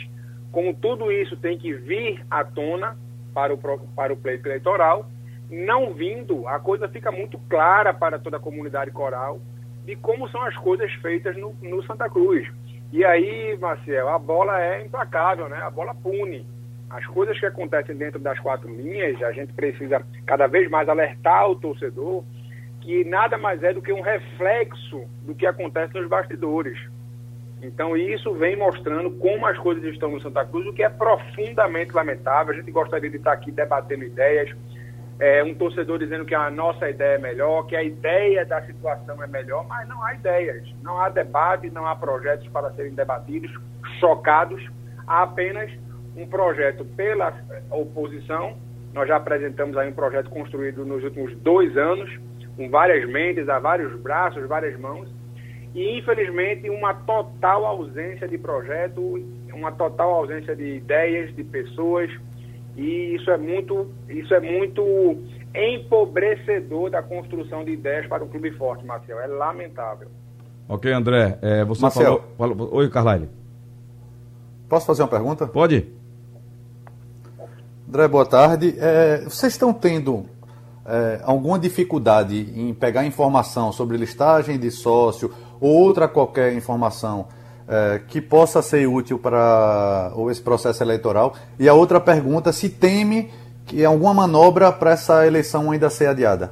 como 0.52 0.74
tudo 0.74 1.12
isso 1.12 1.36
tem 1.38 1.58
que 1.58 1.74
vir 1.74 2.22
à 2.30 2.44
tona 2.44 2.98
para 3.34 3.54
o, 3.54 3.58
para 3.58 4.14
o 4.14 4.18
pleito 4.18 4.48
eleitoral, 4.48 5.10
não 5.50 5.94
vindo, 5.94 6.48
a 6.48 6.60
coisa 6.60 6.88
fica 6.88 7.12
muito 7.12 7.38
clara 7.50 7.94
para 7.94 8.18
toda 8.18 8.38
a 8.38 8.40
comunidade 8.40 8.92
coral 8.92 9.40
de 9.86 9.96
como 9.96 10.28
são 10.30 10.42
as 10.42 10.56
coisas 10.56 10.92
feitas 10.96 11.38
no, 11.38 11.56
no 11.62 11.84
Santa 11.84 12.10
Cruz. 12.10 12.48
E 12.92 13.04
aí, 13.04 13.58
Marcel, 13.60 14.10
a 14.10 14.18
bola 14.18 14.62
é 14.62 14.82
implacável, 14.84 15.50
né? 15.50 15.58
A 15.58 15.70
bola 15.70 15.94
pune. 15.94 16.46
As 16.90 17.06
coisas 17.08 17.40
que 17.40 17.46
acontecem 17.46 17.96
dentro 17.96 18.20
das 18.20 18.40
quatro 18.40 18.70
linhas, 18.74 19.22
a 19.22 19.32
gente 19.32 19.54
precisa 19.54 20.02
cada 20.26 20.48
vez 20.48 20.70
mais 20.70 20.88
alertar 20.88 21.50
o 21.50 21.56
torcedor 21.56 22.24
que 22.86 23.04
nada 23.04 23.36
mais 23.36 23.64
é 23.64 23.74
do 23.74 23.82
que 23.82 23.92
um 23.92 24.02
reflexo 24.02 25.04
do 25.24 25.34
que 25.34 25.48
acontece 25.48 25.96
nos 25.96 26.08
bastidores. 26.08 26.78
Então, 27.60 27.98
isso 27.98 28.32
vem 28.36 28.56
mostrando 28.56 29.10
como 29.10 29.48
as 29.48 29.58
coisas 29.58 29.84
estão 29.86 30.12
no 30.12 30.22
Santa 30.22 30.46
Cruz, 30.46 30.68
o 30.68 30.74
que 30.74 30.84
é 30.84 30.90
profundamente 30.90 31.92
lamentável. 31.94 32.54
A 32.54 32.58
gente 32.58 32.70
gostaria 32.70 33.10
de 33.10 33.18
estar 33.18 33.32
aqui 33.32 33.52
debatendo 33.52 34.04
ideias, 34.04 34.56
é, 35.20 35.44
um 35.44 35.54
torcedor 35.56 36.00
dizendo 36.00 36.26
que 36.26 36.36
a 36.36 36.50
nossa 36.50 36.90
ideia 36.90 37.16
é 37.16 37.18
melhor, 37.18 37.66
que 37.68 37.76
a 37.76 37.84
ideia 37.84 38.46
da 38.46 38.62
situação 38.66 39.22
é 39.24 39.28
melhor, 39.28 39.66
mas 39.68 39.88
não 39.88 40.04
há 40.04 40.14
ideias, 40.14 40.64
não 40.84 41.00
há 41.00 41.10
debate, 41.10 41.70
não 41.70 41.88
há 41.88 41.96
projetos 41.96 42.48
para 42.50 42.72
serem 42.72 42.94
debatidos, 42.94 43.52
chocados, 44.00 44.62
há 45.08 45.24
apenas 45.24 45.72
um 46.16 46.28
projeto 46.28 46.84
pela 46.98 47.34
oposição. 47.72 48.58
Nós 48.94 49.08
já 49.08 49.18
apresentamos 49.18 49.78
aí 49.78 49.90
um 49.90 49.94
projeto 49.94 50.30
construído 50.30 50.86
nos 50.86 51.04
últimos 51.04 51.36
dois 51.38 51.76
anos, 51.78 52.10
com 52.56 52.70
várias 52.70 53.08
mentes, 53.10 53.48
a 53.50 53.60
vários 53.60 53.98
braços, 54.02 54.46
várias 54.48 54.78
mãos, 54.80 55.10
e 55.74 55.98
infelizmente 55.98 56.70
uma 56.70 56.94
total 56.94 57.66
ausência 57.66 58.28
de 58.28 58.38
projeto, 58.38 59.02
uma 59.54 59.72
total 59.72 60.14
ausência 60.14 60.56
de 60.56 60.76
ideias, 60.76 61.36
de 61.36 61.44
pessoas, 61.44 62.10
e 62.76 63.16
isso 63.16 63.30
é 63.32 63.38
muito, 63.38 63.88
isso 64.10 64.34
é 64.34 64.40
muito 64.40 64.84
empobrecedor 65.54 66.90
da 66.90 67.02
construção 67.02 67.64
de 67.64 67.72
ideias 67.72 68.08
para 68.08 68.24
o 68.24 68.28
clube 68.28 68.52
forte, 68.52 68.86
Marcel. 68.86 69.20
É 69.20 69.28
lamentável. 69.28 70.10
Ok, 70.68 70.92
André. 70.92 71.38
É, 71.42 71.64
você 71.64 71.82
Marcel, 71.82 72.24
falou, 72.38 72.56
falou. 72.58 72.76
Oi, 72.76 72.90
Carlyle. 72.90 73.30
Posso 74.68 74.86
fazer 74.86 75.04
uma 75.04 75.08
pergunta? 75.08 75.48
Pode. 75.48 75.88
André, 77.88 78.08
boa 78.08 78.26
tarde. 78.26 78.76
É, 78.78 79.24
vocês 79.24 79.54
estão 79.54 79.72
tendo 79.72 80.26
é, 80.86 81.22
alguma 81.24 81.58
dificuldade 81.58 82.52
em 82.60 82.74
pegar 82.74 83.06
informação 83.06 83.72
sobre 83.72 83.96
listagem 83.96 84.60
de 84.60 84.70
sócio 84.70 85.32
ou 85.62 85.72
outra 85.72 86.08
qualquer 86.08 86.54
informação 86.54 87.28
é, 87.68 88.00
que 88.08 88.22
possa 88.22 88.62
ser 88.62 88.88
útil 88.88 89.20
para 89.20 90.12
esse 90.30 90.42
processo 90.42 90.84
eleitoral? 90.84 91.36
E 91.60 91.68
a 91.68 91.74
outra 91.74 92.00
pergunta, 92.00 92.52
se 92.52 92.70
teme 92.70 93.32
que 93.66 93.84
alguma 93.84 94.14
manobra 94.14 94.72
para 94.72 94.92
essa 94.92 95.26
eleição 95.26 95.72
ainda 95.72 95.90
ser 95.90 96.08
adiada? 96.08 96.52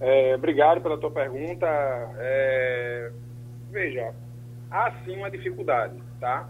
É, 0.00 0.34
obrigado 0.34 0.80
pela 0.80 0.98
tua 0.98 1.10
pergunta. 1.10 1.66
É, 2.18 3.10
veja, 3.70 4.12
há 4.70 4.92
sim 5.04 5.16
uma 5.16 5.30
dificuldade, 5.30 5.94
tá? 6.20 6.48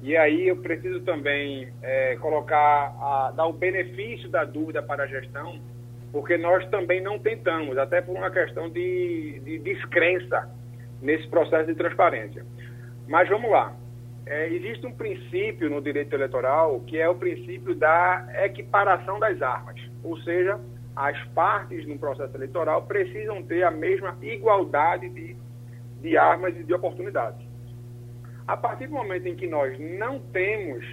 E 0.00 0.16
aí 0.16 0.48
eu 0.48 0.56
preciso 0.56 1.00
também 1.00 1.68
é, 1.82 2.16
colocar, 2.16 2.94
a, 3.00 3.32
dar 3.34 3.46
o 3.46 3.52
benefício 3.52 4.28
da 4.28 4.44
dúvida 4.44 4.80
para 4.82 5.04
a 5.04 5.06
gestão, 5.06 5.60
porque 6.12 6.38
nós 6.38 6.64
também 6.70 7.02
não 7.02 7.18
tentamos, 7.18 7.76
até 7.76 8.00
por 8.00 8.16
uma 8.16 8.30
questão 8.30 8.68
de, 8.70 9.40
de 9.44 9.58
descrença 9.58 10.48
nesse 11.00 11.26
processo 11.28 11.66
de 11.66 11.74
transparência. 11.74 12.44
Mas 13.06 13.28
vamos 13.28 13.50
lá. 13.50 13.74
É, 14.26 14.48
existe 14.48 14.86
um 14.86 14.92
princípio 14.92 15.70
no 15.70 15.80
direito 15.80 16.12
eleitoral 16.12 16.80
que 16.80 16.98
é 16.98 17.08
o 17.08 17.14
princípio 17.14 17.74
da 17.74 18.26
equiparação 18.44 19.18
das 19.18 19.40
armas, 19.40 19.80
ou 20.04 20.18
seja, 20.18 20.60
as 20.94 21.18
partes 21.28 21.86
no 21.86 21.98
processo 21.98 22.36
eleitoral 22.36 22.82
precisam 22.82 23.42
ter 23.42 23.62
a 23.62 23.70
mesma 23.70 24.16
igualdade 24.20 25.08
de, 25.08 25.36
de 26.02 26.16
armas 26.18 26.54
e 26.56 26.62
de 26.62 26.74
oportunidades. 26.74 27.40
A 28.46 28.56
partir 28.56 28.88
do 28.88 28.94
momento 28.94 29.26
em 29.26 29.36
que 29.36 29.46
nós 29.46 29.78
não 29.78 30.18
temos 30.18 30.84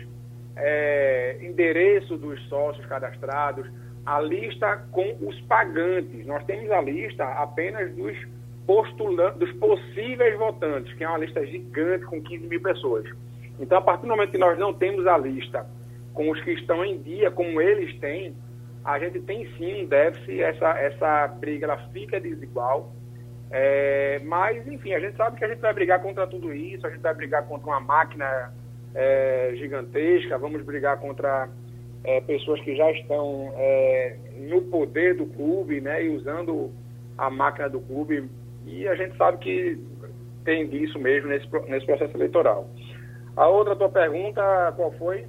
é, 0.55 1.37
endereço 1.41 2.17
dos 2.17 2.41
sócios 2.47 2.85
cadastrados, 2.85 3.67
a 4.05 4.21
lista 4.21 4.85
com 4.91 5.17
os 5.21 5.41
pagantes, 5.41 6.25
nós 6.25 6.43
temos 6.45 6.69
a 6.71 6.79
lista 6.81 7.25
apenas 7.25 7.93
dos 7.95 8.15
postulantes, 8.65 9.39
dos 9.39 9.51
possíveis 9.53 10.37
votantes, 10.37 10.93
que 10.93 11.03
é 11.03 11.07
uma 11.07 11.17
lista 11.17 11.45
gigante 11.45 12.05
com 12.05 12.21
15 12.21 12.47
mil 12.47 12.61
pessoas. 12.61 13.05
Então, 13.59 13.77
a 13.77 13.81
partir 13.81 14.03
do 14.03 14.09
momento 14.09 14.31
que 14.31 14.37
nós 14.37 14.57
não 14.57 14.73
temos 14.73 15.05
a 15.07 15.17
lista 15.17 15.65
com 16.13 16.29
os 16.29 16.41
que 16.41 16.51
estão 16.51 16.83
em 16.83 17.01
dia, 17.01 17.31
como 17.31 17.61
eles 17.61 17.97
têm, 17.99 18.35
a 18.83 18.99
gente 18.99 19.19
tem 19.21 19.47
sim 19.57 19.83
um 19.83 19.85
déficit, 19.85 20.41
essa, 20.41 20.77
essa 20.79 21.27
briga 21.27 21.65
ela 21.65 21.77
fica 21.91 22.19
desigual 22.19 22.93
é, 23.51 24.19
mas, 24.23 24.67
enfim, 24.67 24.93
a 24.93 24.99
gente 24.99 25.15
sabe 25.15 25.37
que 25.37 25.45
a 25.45 25.47
gente 25.47 25.59
vai 25.59 25.73
brigar 25.73 26.01
contra 26.01 26.25
tudo 26.27 26.53
isso, 26.53 26.85
a 26.85 26.89
gente 26.89 27.01
vai 27.01 27.13
brigar 27.13 27.47
contra 27.47 27.67
uma 27.67 27.79
máquina 27.79 28.53
é, 28.93 29.53
gigantesca, 29.55 30.37
vamos 30.37 30.63
brigar 30.63 30.99
contra 30.99 31.49
é, 32.03 32.21
pessoas 32.21 32.59
que 32.61 32.75
já 32.75 32.91
estão 32.91 33.53
é, 33.55 34.17
no 34.49 34.61
poder 34.63 35.15
do 35.15 35.25
clube, 35.25 35.79
né, 35.79 36.03
e 36.03 36.09
usando 36.09 36.71
a 37.17 37.29
máquina 37.29 37.69
do 37.69 37.79
clube, 37.79 38.29
e 38.65 38.87
a 38.87 38.95
gente 38.95 39.15
sabe 39.17 39.37
que 39.37 39.79
tem 40.43 40.67
disso 40.67 40.99
mesmo 40.99 41.29
nesse, 41.29 41.47
nesse 41.67 41.85
processo 41.85 42.15
eleitoral. 42.15 42.69
A 43.35 43.47
outra 43.47 43.75
tua 43.75 43.89
pergunta, 43.89 44.73
qual 44.75 44.91
foi? 44.93 45.25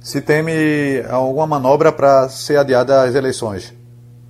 Se 0.00 0.20
teme 0.20 1.02
alguma 1.08 1.46
manobra 1.46 1.92
para 1.92 2.28
ser 2.28 2.56
adiada 2.56 3.02
as 3.02 3.14
eleições? 3.14 3.76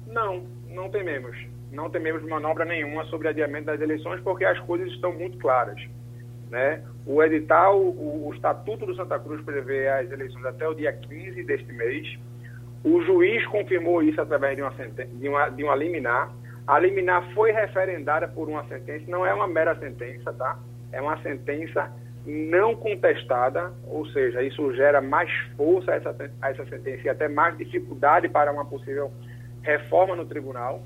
Não, 0.06 0.42
não 0.68 0.90
tememos 0.90 1.52
não 1.72 1.88
tememos 1.88 2.22
manobra 2.22 2.64
nenhuma 2.64 3.04
sobre 3.06 3.28
adiamento 3.28 3.66
das 3.66 3.80
eleições, 3.80 4.20
porque 4.20 4.44
as 4.44 4.58
coisas 4.60 4.88
estão 4.92 5.12
muito 5.12 5.38
claras. 5.38 5.80
Né? 6.50 6.82
O 7.06 7.22
edital, 7.22 7.80
o, 7.80 8.28
o 8.28 8.34
Estatuto 8.34 8.84
do 8.84 8.94
Santa 8.94 9.18
Cruz 9.18 9.42
prevê 9.42 9.88
as 9.88 10.10
eleições 10.10 10.44
até 10.44 10.68
o 10.68 10.74
dia 10.74 10.92
15 10.92 11.42
deste 11.44 11.72
mês. 11.72 12.18
O 12.84 13.00
juiz 13.02 13.44
confirmou 13.46 14.02
isso 14.02 14.20
através 14.20 14.54
de 14.54 14.62
uma, 14.62 14.70
de 14.70 15.28
uma, 15.28 15.48
de 15.48 15.64
uma 15.64 15.74
liminar. 15.74 16.30
A 16.66 16.78
liminar 16.78 17.32
foi 17.34 17.50
referendada 17.50 18.28
por 18.28 18.48
uma 18.48 18.64
sentença, 18.68 19.04
não 19.08 19.26
é 19.26 19.34
uma 19.34 19.48
mera 19.48 19.74
sentença, 19.76 20.32
tá? 20.32 20.58
É 20.92 21.00
uma 21.00 21.20
sentença 21.22 21.90
não 22.24 22.76
contestada, 22.76 23.72
ou 23.88 24.06
seja, 24.06 24.42
isso 24.42 24.72
gera 24.74 25.00
mais 25.00 25.30
força 25.56 25.90
a 25.90 25.94
essa, 25.96 26.30
a 26.40 26.50
essa 26.50 26.64
sentença 26.66 27.02
e 27.04 27.08
até 27.08 27.28
mais 27.28 27.56
dificuldade 27.58 28.28
para 28.28 28.52
uma 28.52 28.64
possível 28.64 29.10
reforma 29.62 30.14
no 30.14 30.24
tribunal. 30.24 30.82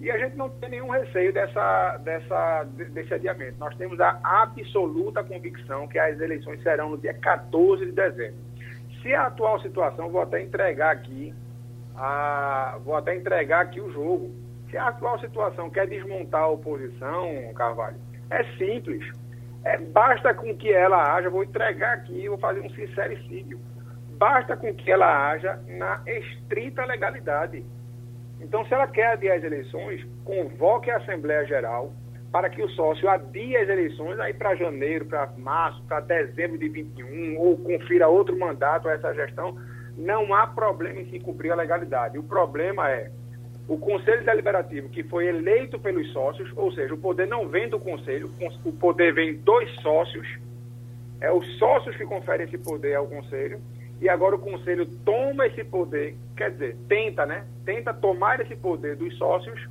E 0.00 0.10
a 0.10 0.18
gente 0.18 0.36
não 0.36 0.48
tem 0.48 0.70
nenhum 0.70 0.90
receio 0.90 1.32
dessa, 1.32 1.98
dessa, 1.98 2.64
desse 2.64 3.14
adiamento. 3.14 3.58
Nós 3.58 3.76
temos 3.76 4.00
a 4.00 4.18
absoluta 4.22 5.22
convicção 5.22 5.86
que 5.86 5.98
as 5.98 6.18
eleições 6.20 6.62
serão 6.62 6.90
no 6.90 6.98
dia 6.98 7.14
14 7.14 7.86
de 7.86 7.92
dezembro. 7.92 8.36
Se 9.00 9.14
a 9.14 9.26
atual 9.26 9.60
situação, 9.60 10.10
vou 10.10 10.22
até 10.22 10.42
entregar 10.42 10.90
aqui, 10.90 11.34
a, 11.94 12.78
vou 12.84 12.96
até 12.96 13.14
entregar 13.14 13.60
aqui 13.60 13.80
o 13.80 13.90
jogo. 13.92 14.30
A 14.76 14.88
atual 14.88 15.18
situação 15.18 15.70
quer 15.70 15.86
desmontar 15.86 16.42
a 16.42 16.48
oposição, 16.48 17.52
Carvalho, 17.54 17.96
é 18.30 18.44
simples. 18.56 19.04
É, 19.64 19.78
basta 19.78 20.34
com 20.34 20.54
que 20.56 20.72
ela 20.72 21.14
haja, 21.14 21.30
vou 21.30 21.42
entregar 21.42 21.94
aqui, 21.94 22.28
vou 22.28 22.38
fazer 22.38 22.60
um 22.60 22.70
sincericídio. 22.70 23.58
Basta 24.18 24.56
com 24.56 24.72
que 24.74 24.90
ela 24.90 25.30
haja 25.30 25.58
na 25.66 26.02
estrita 26.06 26.84
legalidade. 26.84 27.64
Então, 28.40 28.64
se 28.66 28.74
ela 28.74 28.86
quer 28.86 29.12
adiar 29.12 29.38
as 29.38 29.44
eleições, 29.44 30.06
convoque 30.24 30.90
a 30.90 30.98
Assembleia 30.98 31.44
Geral 31.46 31.92
para 32.30 32.50
que 32.50 32.62
o 32.62 32.68
sócio 32.70 33.08
adie 33.08 33.56
as 33.56 33.68
eleições 33.68 34.18
aí 34.18 34.34
para 34.34 34.56
janeiro, 34.56 35.06
para 35.06 35.32
março, 35.38 35.82
para 35.84 36.00
dezembro 36.00 36.58
de 36.58 36.68
21, 36.68 37.38
ou 37.38 37.56
confira 37.58 38.08
outro 38.08 38.36
mandato 38.36 38.88
a 38.88 38.92
essa 38.92 39.14
gestão. 39.14 39.56
Não 39.96 40.34
há 40.34 40.46
problema 40.46 41.00
em 41.00 41.08
se 41.10 41.20
cumprir 41.20 41.52
a 41.52 41.54
legalidade. 41.54 42.18
O 42.18 42.24
problema 42.24 42.90
é 42.90 43.08
o 43.66 43.78
Conselho 43.78 44.24
Deliberativo, 44.24 44.88
que 44.90 45.02
foi 45.02 45.26
eleito 45.26 45.78
pelos 45.78 46.12
sócios, 46.12 46.52
ou 46.54 46.70
seja, 46.72 46.92
o 46.92 46.98
poder 46.98 47.26
não 47.26 47.48
vem 47.48 47.68
do 47.68 47.78
Conselho, 47.78 48.30
o 48.64 48.72
poder 48.72 49.14
vem 49.14 49.36
dos 49.36 49.74
sócios, 49.80 50.26
é 51.20 51.32
os 51.32 51.46
sócios 51.58 51.96
que 51.96 52.04
conferem 52.04 52.46
esse 52.46 52.58
poder 52.58 52.94
ao 52.94 53.06
Conselho, 53.06 53.60
e 54.00 54.08
agora 54.08 54.34
o 54.34 54.38
Conselho 54.38 54.86
toma 55.04 55.46
esse 55.46 55.64
poder, 55.64 56.14
quer 56.36 56.50
dizer, 56.50 56.76
tenta, 56.88 57.24
né? 57.24 57.46
Tenta 57.64 57.94
tomar 57.94 58.40
esse 58.40 58.54
poder 58.54 58.96
dos 58.96 59.16
sócios 59.16 59.66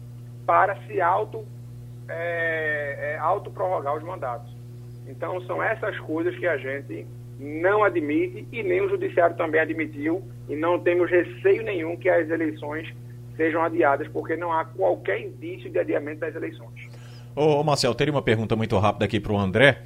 para 0.45 0.75
se 0.87 0.99
auto 0.99 1.45
é, 2.09 3.13
é 3.13 3.17
autoprorrogar 3.19 3.95
os 3.95 4.03
mandatos. 4.03 4.51
Então, 5.07 5.39
são 5.41 5.61
essas 5.61 5.99
coisas 5.99 6.35
que 6.37 6.47
a 6.47 6.57
gente 6.57 7.05
não 7.39 7.83
admite 7.83 8.47
e 8.51 8.63
nem 8.63 8.81
o 8.81 8.89
Judiciário 8.89 9.35
também 9.35 9.59
admitiu 9.59 10.23
e 10.49 10.55
não 10.55 10.79
temos 10.79 11.09
receio 11.09 11.61
nenhum 11.63 11.97
que 11.97 12.09
as 12.09 12.29
eleições 12.29 12.93
sejam 13.35 13.63
adiadas, 13.63 14.07
porque 14.07 14.35
não 14.35 14.51
há 14.51 14.65
qualquer 14.65 15.21
indício 15.21 15.69
de 15.69 15.79
adiamento 15.79 16.19
das 16.19 16.35
eleições. 16.35 16.89
Ô, 17.35 17.63
Marcel, 17.63 17.93
teria 17.95 18.13
uma 18.13 18.21
pergunta 18.21 18.55
muito 18.55 18.77
rápida 18.77 19.05
aqui 19.05 19.19
para 19.19 19.33
o 19.33 19.37
André. 19.37 19.81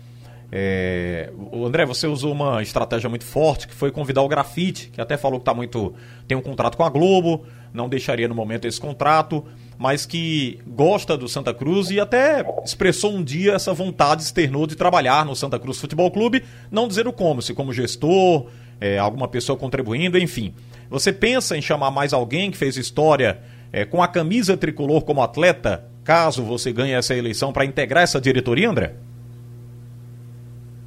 É, 0.51 1.29
o 1.51 1.65
André, 1.65 1.85
você 1.85 2.07
usou 2.07 2.31
uma 2.31 2.61
estratégia 2.61 3.09
muito 3.09 3.25
forte 3.25 3.67
que 3.67 3.73
foi 3.73 3.91
convidar 3.91 4.21
o 4.21 4.27
Grafite, 4.27 4.89
que 4.89 5.01
até 5.01 5.17
falou 5.17 5.39
que 5.39 5.45
tá 5.45 5.53
muito 5.53 5.93
tem 6.27 6.37
um 6.37 6.41
contrato 6.41 6.77
com 6.77 6.83
a 6.83 6.89
Globo, 6.89 7.45
não 7.73 7.89
deixaria 7.89 8.27
no 8.27 8.35
momento 8.35 8.65
esse 8.65 8.79
contrato, 8.79 9.45
mas 9.77 10.05
que 10.05 10.59
gosta 10.65 11.17
do 11.17 11.27
Santa 11.27 11.53
Cruz 11.53 11.91
e 11.91 11.99
até 11.99 12.45
expressou 12.63 13.13
um 13.13 13.23
dia 13.23 13.53
essa 13.53 13.73
vontade, 13.73 14.23
externou 14.23 14.65
de 14.65 14.75
trabalhar 14.75 15.25
no 15.25 15.35
Santa 15.35 15.59
Cruz 15.59 15.79
Futebol 15.79 16.09
Clube, 16.11 16.43
não 16.71 16.87
dizer 16.87 17.07
o 17.07 17.13
como, 17.13 17.41
se 17.41 17.53
como 17.53 17.73
gestor, 17.73 18.47
é, 18.79 18.97
alguma 18.97 19.27
pessoa 19.27 19.57
contribuindo, 19.57 20.17
enfim. 20.17 20.53
Você 20.89 21.11
pensa 21.11 21.57
em 21.57 21.61
chamar 21.61 21.91
mais 21.91 22.13
alguém 22.13 22.51
que 22.51 22.57
fez 22.57 22.77
história 22.77 23.39
é, 23.71 23.85
com 23.85 24.01
a 24.01 24.07
camisa 24.07 24.55
tricolor 24.55 25.03
como 25.03 25.21
atleta, 25.21 25.85
caso 26.03 26.43
você 26.43 26.71
ganhe 26.71 26.93
essa 26.93 27.15
eleição 27.15 27.51
para 27.51 27.65
integrar 27.65 28.03
essa 28.03 28.21
diretoria, 28.21 28.69
André? 28.69 28.93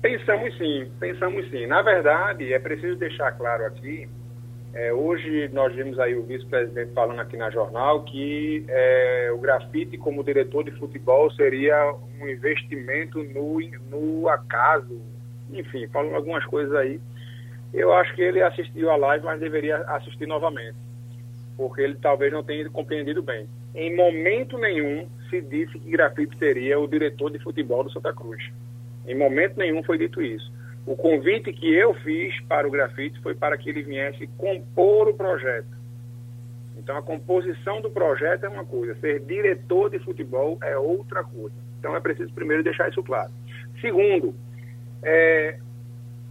Pensamos 0.00 0.56
sim, 0.56 0.90
pensamos 0.98 1.50
sim. 1.50 1.66
Na 1.66 1.82
verdade, 1.82 2.52
é 2.52 2.58
preciso 2.58 2.96
deixar 2.96 3.32
claro 3.32 3.66
aqui, 3.66 4.08
é, 4.72 4.92
hoje 4.92 5.48
nós 5.52 5.74
vimos 5.74 5.98
aí 5.98 6.14
o 6.14 6.22
vice-presidente 6.22 6.92
falando 6.92 7.18
aqui 7.20 7.36
na 7.36 7.50
jornal 7.50 8.04
que 8.04 8.64
é, 8.68 9.30
o 9.34 9.38
grafite 9.38 9.98
como 9.98 10.22
diretor 10.22 10.62
de 10.62 10.70
futebol 10.72 11.28
seria 11.32 11.92
um 12.20 12.28
investimento 12.28 13.22
no, 13.24 13.58
no 13.90 14.28
acaso, 14.28 15.00
enfim, 15.52 15.88
falando 15.88 16.14
algumas 16.14 16.44
coisas 16.46 16.72
aí. 16.76 17.00
Eu 17.72 17.92
acho 17.92 18.14
que 18.14 18.22
ele 18.22 18.42
assistiu 18.42 18.90
a 18.90 18.96
live, 18.96 19.24
mas 19.24 19.40
deveria 19.40 19.76
assistir 19.88 20.26
novamente, 20.26 20.76
porque 21.56 21.82
ele 21.82 21.96
talvez 21.96 22.32
não 22.32 22.42
tenha 22.42 22.68
compreendido 22.68 23.22
bem. 23.22 23.48
Em 23.74 23.94
momento 23.94 24.58
nenhum 24.58 25.08
se 25.28 25.40
disse 25.40 25.78
que 25.78 25.90
grafite 25.90 26.36
seria 26.38 26.78
o 26.78 26.88
diretor 26.88 27.30
de 27.30 27.38
futebol 27.38 27.84
do 27.84 27.92
Santa 27.92 28.12
Cruz. 28.12 28.42
Em 29.06 29.16
momento 29.16 29.56
nenhum 29.56 29.82
foi 29.82 29.96
dito 29.98 30.20
isso. 30.20 30.52
O 30.86 30.96
convite 30.96 31.52
que 31.52 31.72
eu 31.72 31.94
fiz 31.94 32.38
para 32.48 32.66
o 32.66 32.70
grafite 32.70 33.20
foi 33.20 33.34
para 33.34 33.56
que 33.56 33.70
ele 33.70 33.82
viesse 33.82 34.26
compor 34.36 35.08
o 35.08 35.14
projeto. 35.14 35.78
Então, 36.76 36.96
a 36.96 37.02
composição 37.02 37.80
do 37.80 37.90
projeto 37.90 38.44
é 38.44 38.48
uma 38.48 38.64
coisa, 38.64 38.94
ser 38.96 39.20
diretor 39.20 39.90
de 39.90 39.98
futebol 39.98 40.58
é 40.62 40.76
outra 40.76 41.22
coisa. 41.22 41.54
Então, 41.78 41.94
é 41.94 42.00
preciso 42.00 42.32
primeiro 42.32 42.64
deixar 42.64 42.88
isso 42.88 43.02
claro. 43.02 43.30
Segundo, 43.80 44.34
é, 45.02 45.58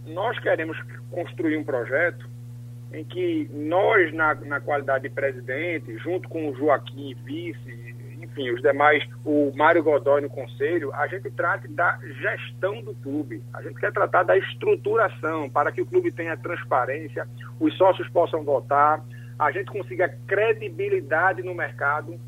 nós 0.06 0.38
queremos 0.38 0.76
construir 1.10 1.56
um 1.56 1.64
projeto 1.64 2.28
em 2.92 3.04
que 3.04 3.48
nós, 3.52 4.12
na, 4.12 4.34
na 4.34 4.60
qualidade 4.60 5.08
de 5.08 5.14
presidente, 5.14 5.96
junto 5.98 6.28
com 6.28 6.48
o 6.48 6.54
Joaquim, 6.54 7.14
vice, 7.24 7.94
enfim, 8.20 8.50
os 8.50 8.60
demais, 8.60 9.02
o 9.24 9.52
Mário 9.54 9.82
Godoy 9.82 10.20
no 10.20 10.28
conselho, 10.28 10.92
a 10.94 11.06
gente 11.06 11.30
trate 11.30 11.68
da 11.68 11.98
gestão 12.20 12.82
do 12.82 12.94
clube. 12.94 13.42
A 13.52 13.62
gente 13.62 13.78
quer 13.80 13.92
tratar 13.92 14.24
da 14.24 14.36
estruturação 14.36 15.48
para 15.48 15.72
que 15.72 15.80
o 15.80 15.86
clube 15.86 16.10
tenha 16.12 16.36
transparência, 16.36 17.26
os 17.58 17.76
sócios 17.76 18.08
possam 18.08 18.44
votar, 18.44 19.02
a 19.38 19.50
gente 19.50 19.70
consiga 19.70 20.08
credibilidade 20.26 21.42
no 21.42 21.54
mercado 21.54 22.18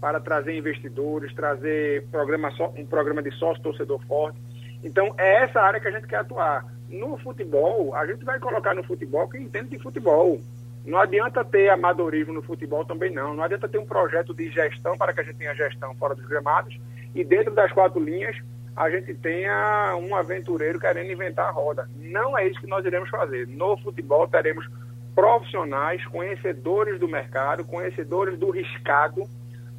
para 0.00 0.20
trazer 0.20 0.56
investidores, 0.56 1.34
trazer 1.34 2.06
programa, 2.08 2.50
um 2.76 2.86
programa 2.86 3.22
de 3.22 3.32
sócio 3.32 3.62
torcedor 3.62 4.00
forte. 4.06 4.38
Então, 4.84 5.12
é 5.18 5.42
essa 5.42 5.60
área 5.60 5.80
que 5.80 5.88
a 5.88 5.90
gente 5.90 6.06
quer 6.06 6.18
atuar. 6.18 6.64
No 6.88 7.18
futebol, 7.18 7.94
a 7.94 8.06
gente 8.06 8.24
vai 8.24 8.38
colocar 8.38 8.74
no 8.74 8.84
futebol 8.84 9.28
quem 9.28 9.42
entende 9.42 9.70
de 9.70 9.82
futebol. 9.82 10.40
Não 10.84 10.98
adianta 10.98 11.44
ter 11.44 11.68
amadorismo 11.68 12.32
no 12.32 12.42
futebol 12.42 12.84
também 12.84 13.10
não. 13.10 13.34
Não 13.34 13.42
adianta 13.42 13.68
ter 13.68 13.78
um 13.78 13.86
projeto 13.86 14.32
de 14.32 14.48
gestão 14.50 14.96
para 14.96 15.12
que 15.12 15.20
a 15.20 15.24
gente 15.24 15.36
tenha 15.36 15.54
gestão 15.54 15.94
fora 15.96 16.14
dos 16.14 16.26
gramados 16.26 16.78
e 17.14 17.24
dentro 17.24 17.52
das 17.52 17.72
quatro 17.72 18.02
linhas 18.02 18.36
a 18.76 18.90
gente 18.90 19.14
tenha 19.14 19.96
um 19.96 20.14
aventureiro 20.14 20.78
querendo 20.78 21.10
inventar 21.10 21.48
a 21.48 21.50
roda. 21.50 21.88
Não 21.96 22.38
é 22.38 22.46
isso 22.46 22.60
que 22.60 22.66
nós 22.66 22.84
iremos 22.84 23.08
fazer. 23.08 23.48
No 23.48 23.76
futebol 23.78 24.28
teremos 24.28 24.68
profissionais, 25.14 26.04
conhecedores 26.06 27.00
do 27.00 27.08
mercado, 27.08 27.64
conhecedores 27.64 28.38
do 28.38 28.50
riscado, 28.50 29.22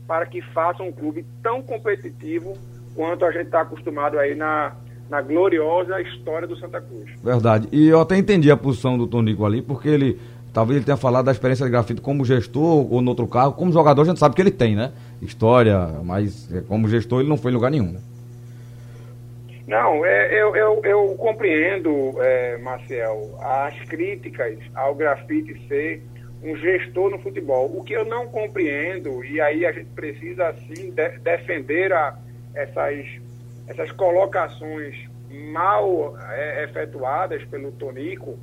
para 0.08 0.26
que 0.26 0.42
façam 0.42 0.88
um 0.88 0.92
clube 0.92 1.24
tão 1.44 1.62
competitivo 1.62 2.58
quanto 2.96 3.24
a 3.24 3.32
gente 3.32 3.46
está 3.46 3.62
acostumado 3.62 4.18
aí 4.18 4.34
na, 4.34 4.76
na 5.10 5.22
gloriosa 5.22 6.02
história 6.02 6.48
do 6.48 6.58
Santa 6.58 6.82
Cruz. 6.82 7.10
Verdade. 7.24 7.68
E 7.72 7.88
eu 7.88 8.02
até 8.02 8.18
entendi 8.18 8.52
a 8.52 8.58
posição 8.58 8.98
do 8.98 9.08
Tonico 9.08 9.46
ali, 9.46 9.62
porque 9.62 9.88
ele 9.90 10.20
Talvez 10.58 10.78
ele 10.78 10.86
tenha 10.86 10.98
falado 10.98 11.26
da 11.26 11.32
experiência 11.32 11.64
de 11.66 11.72
grafite 11.72 12.02
como 12.02 12.26
gestor 12.26 12.92
ou 12.92 13.00
no 13.00 13.12
outro 13.12 13.28
carro. 13.28 13.54
Como 13.54 13.72
jogador, 13.72 14.02
a 14.02 14.06
gente 14.06 14.20
sabe 14.20 14.34
que 14.34 14.42
ele 14.42 14.50
tem, 14.50 14.76
né? 14.76 14.92
História, 15.22 15.88
mas 16.04 16.52
é, 16.52 16.62
como 16.62 16.90
gestor 16.90 17.20
ele 17.20 17.30
não 17.30 17.38
foi 17.38 17.52
em 17.52 17.54
lugar 17.54 17.70
nenhum, 17.70 17.92
né? 17.92 18.00
Não, 19.68 20.04
é, 20.04 20.34
eu, 20.34 20.56
eu, 20.56 20.82
eu 20.84 21.16
compreendo, 21.20 22.16
é, 22.20 22.58
Marcel, 22.58 23.38
as 23.40 23.80
críticas 23.82 24.58
ao 24.74 24.96
grafite 24.96 25.62
ser 25.68 26.02
um 26.42 26.56
gestor 26.56 27.12
no 27.12 27.20
futebol. 27.20 27.72
O 27.78 27.84
que 27.84 27.94
eu 27.94 28.06
não 28.06 28.26
compreendo, 28.26 29.24
e 29.24 29.40
aí 29.40 29.64
a 29.64 29.72
gente 29.72 29.90
precisa, 29.90 30.56
sim, 30.68 30.90
de, 30.90 31.20
defender 31.20 31.94
a, 31.94 32.18
essas, 32.56 33.06
essas 33.68 33.92
colocações 33.92 34.96
mal 35.52 36.18
é, 36.30 36.64
efetuadas 36.64 37.44
pelo 37.46 37.72
Tonico, 37.74 38.38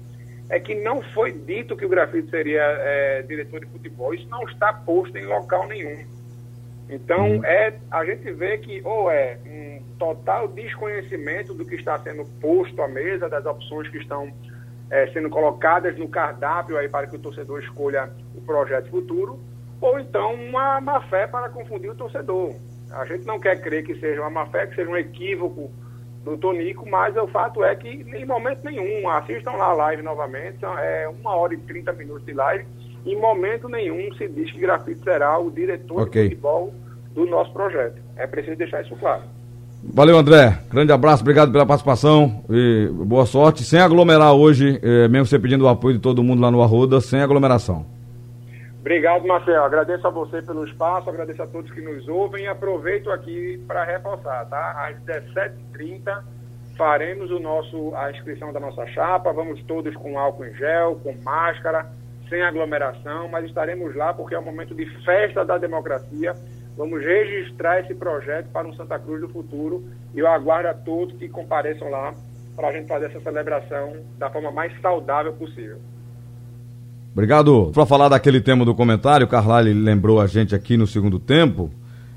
é 0.50 0.60
que 0.60 0.74
não 0.74 1.02
foi 1.02 1.32
dito 1.32 1.76
que 1.76 1.86
o 1.86 1.88
grafite 1.88 2.28
seria 2.30 2.62
é, 2.62 3.22
diretor 3.22 3.60
de 3.60 3.66
futebol. 3.66 4.12
Isso 4.14 4.28
não 4.28 4.44
está 4.44 4.72
posto 4.72 5.16
em 5.16 5.24
local 5.24 5.66
nenhum. 5.66 6.04
Então, 6.88 7.36
uhum. 7.36 7.44
é, 7.44 7.74
a 7.90 8.04
gente 8.04 8.30
vê 8.32 8.58
que 8.58 8.82
ou 8.84 9.10
é 9.10 9.38
um 9.46 9.82
total 9.98 10.48
desconhecimento 10.48 11.54
do 11.54 11.64
que 11.64 11.76
está 11.76 11.98
sendo 12.00 12.24
posto 12.40 12.80
à 12.82 12.88
mesa, 12.88 13.28
das 13.28 13.46
opções 13.46 13.88
que 13.88 13.98
estão 13.98 14.30
é, 14.90 15.06
sendo 15.08 15.30
colocadas 15.30 15.96
no 15.98 16.08
cardápio 16.08 16.76
aí 16.76 16.88
para 16.88 17.06
que 17.06 17.16
o 17.16 17.18
torcedor 17.18 17.60
escolha 17.60 18.10
o 18.34 18.40
projeto 18.42 18.90
futuro, 18.90 19.40
ou 19.80 19.98
então 19.98 20.34
uma 20.34 20.80
má 20.80 21.00
fé 21.08 21.26
para 21.26 21.48
confundir 21.48 21.90
o 21.90 21.94
torcedor. 21.94 22.54
A 22.94 23.04
gente 23.04 23.26
não 23.26 23.40
quer 23.40 23.60
crer 23.60 23.84
que 23.84 23.94
seja 23.96 24.20
uma 24.20 24.30
má 24.30 24.46
fé, 24.46 24.66
que 24.66 24.76
seja 24.76 24.90
um 24.90 24.96
equívoco 24.96 25.70
do 26.24 26.38
Tonico, 26.38 26.88
mas 26.88 27.16
o 27.16 27.26
fato 27.26 27.62
é 27.62 27.74
que 27.74 27.88
em 27.88 28.24
momento 28.24 28.64
nenhum, 28.64 29.08
assistam 29.08 29.52
lá 29.52 29.66
a 29.66 29.72
live 29.74 30.02
novamente, 30.02 30.58
é 30.64 31.08
uma 31.08 31.36
hora 31.36 31.54
e 31.54 31.58
30 31.58 31.92
minutos 31.92 32.24
de 32.24 32.32
live, 32.32 32.64
em 33.04 33.20
momento 33.20 33.68
nenhum 33.68 34.12
se 34.14 34.26
diz 34.28 34.50
que 34.50 34.60
Grafite 34.60 35.02
será 35.04 35.38
o 35.38 35.50
diretor 35.50 36.02
okay. 36.02 36.22
de 36.22 36.28
futebol 36.30 36.72
do 37.12 37.26
nosso 37.26 37.52
projeto. 37.52 38.00
É 38.16 38.26
preciso 38.26 38.56
deixar 38.56 38.82
isso 38.82 38.96
claro. 38.96 39.22
Valeu, 39.82 40.16
André. 40.16 40.58
Grande 40.70 40.92
abraço, 40.92 41.22
obrigado 41.22 41.52
pela 41.52 41.66
participação 41.66 42.42
e 42.48 42.88
boa 42.90 43.26
sorte. 43.26 43.62
Sem 43.62 43.80
aglomerar 43.80 44.32
hoje, 44.32 44.80
eh, 44.82 45.08
mesmo 45.08 45.26
você 45.26 45.38
pedindo 45.38 45.64
o 45.64 45.68
apoio 45.68 45.96
de 45.96 46.00
todo 46.00 46.22
mundo 46.22 46.40
lá 46.40 46.50
no 46.50 46.62
Arruda, 46.62 47.02
sem 47.02 47.20
aglomeração. 47.20 47.93
Obrigado, 48.84 49.26
Marcel. 49.26 49.64
Agradeço 49.64 50.06
a 50.06 50.10
você 50.10 50.42
pelo 50.42 50.62
espaço, 50.62 51.08
agradeço 51.08 51.42
a 51.42 51.46
todos 51.46 51.70
que 51.70 51.80
nos 51.80 52.06
ouvem 52.06 52.44
e 52.44 52.46
aproveito 52.46 53.10
aqui 53.10 53.58
para 53.66 53.82
reforçar, 53.82 54.44
tá? 54.44 54.86
Às 54.86 54.98
17h30 55.06 56.22
faremos 56.76 57.30
o 57.30 57.40
nosso, 57.40 57.96
a 57.96 58.10
inscrição 58.10 58.52
da 58.52 58.60
nossa 58.60 58.86
chapa, 58.88 59.32
vamos 59.32 59.62
todos 59.62 59.96
com 59.96 60.18
álcool 60.18 60.44
em 60.44 60.54
gel, 60.54 61.00
com 61.02 61.14
máscara, 61.22 61.90
sem 62.28 62.42
aglomeração, 62.42 63.26
mas 63.26 63.46
estaremos 63.46 63.96
lá 63.96 64.12
porque 64.12 64.34
é 64.34 64.38
um 64.38 64.44
momento 64.44 64.74
de 64.74 64.84
festa 65.02 65.46
da 65.46 65.56
democracia. 65.56 66.34
Vamos 66.76 67.02
registrar 67.02 67.80
esse 67.80 67.94
projeto 67.94 68.50
para 68.52 68.68
um 68.68 68.74
Santa 68.74 68.98
Cruz 68.98 69.22
do 69.22 69.30
futuro 69.30 69.82
e 70.12 70.18
eu 70.18 70.26
aguardo 70.26 70.68
a 70.68 70.74
todos 70.74 71.16
que 71.16 71.26
compareçam 71.26 71.88
lá 71.88 72.12
para 72.54 72.68
a 72.68 72.72
gente 72.72 72.86
fazer 72.86 73.06
essa 73.06 73.20
celebração 73.20 74.04
da 74.18 74.28
forma 74.28 74.50
mais 74.50 74.78
saudável 74.82 75.32
possível. 75.32 75.78
Obrigado. 77.14 77.70
Para 77.72 77.86
falar 77.86 78.08
daquele 78.08 78.40
tema 78.40 78.64
do 78.64 78.74
comentário, 78.74 79.28
Carlyle 79.28 79.72
lembrou 79.72 80.20
a 80.20 80.26
gente 80.26 80.52
aqui 80.52 80.76
no 80.76 80.84
segundo 80.84 81.20
tempo. 81.20 81.70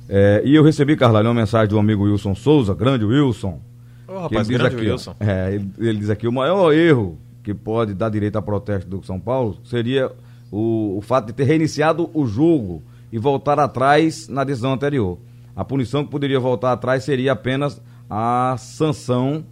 É, 0.10 0.42
e 0.44 0.56
eu 0.56 0.64
recebi, 0.64 0.98
Carlyle, 0.98 1.28
uma 1.28 1.36
mensagem 1.36 1.70
do 1.70 1.78
amigo 1.78 2.06
Wilson 2.06 2.34
Souza, 2.34 2.74
grande 2.74 3.06
Wilson. 3.06 3.62
Ô, 4.08 4.14
oh, 4.14 4.20
rapaz, 4.22 4.48
grande 4.48 4.76
aqui, 4.76 4.90
Wilson. 4.90 5.16
É, 5.20 5.54
ele, 5.54 5.72
ele, 5.78 6.00
diz 6.00 6.10
aqui: 6.10 6.28
o 6.28 6.32
maior 6.32 6.74
erro 6.74 7.16
que 7.44 7.54
pode 7.54 7.94
dar 7.94 8.10
direito 8.10 8.38
a 8.38 8.42
protesto 8.42 8.90
do 8.90 9.06
São 9.06 9.20
Paulo 9.20 9.60
seria 9.64 10.12
o, 10.52 10.98
o 10.98 11.02
fato 11.02 11.28
de 11.28 11.34
ter 11.34 11.44
reiniciado 11.44 12.10
o 12.12 12.26
jogo 12.26 12.82
e 13.12 13.20
voltar 13.20 13.60
atrás 13.60 14.28
na 14.28 14.44
decisão 14.44 14.74
anterior. 14.74 15.20
A 15.56 15.64
punição 15.64 16.04
que 16.04 16.10
poderia 16.10 16.40
voltar 16.40 16.72
atrás 16.72 17.04
seria 17.04 17.34
apenas 17.34 17.80
a 18.10 18.56
sanção 18.58 19.46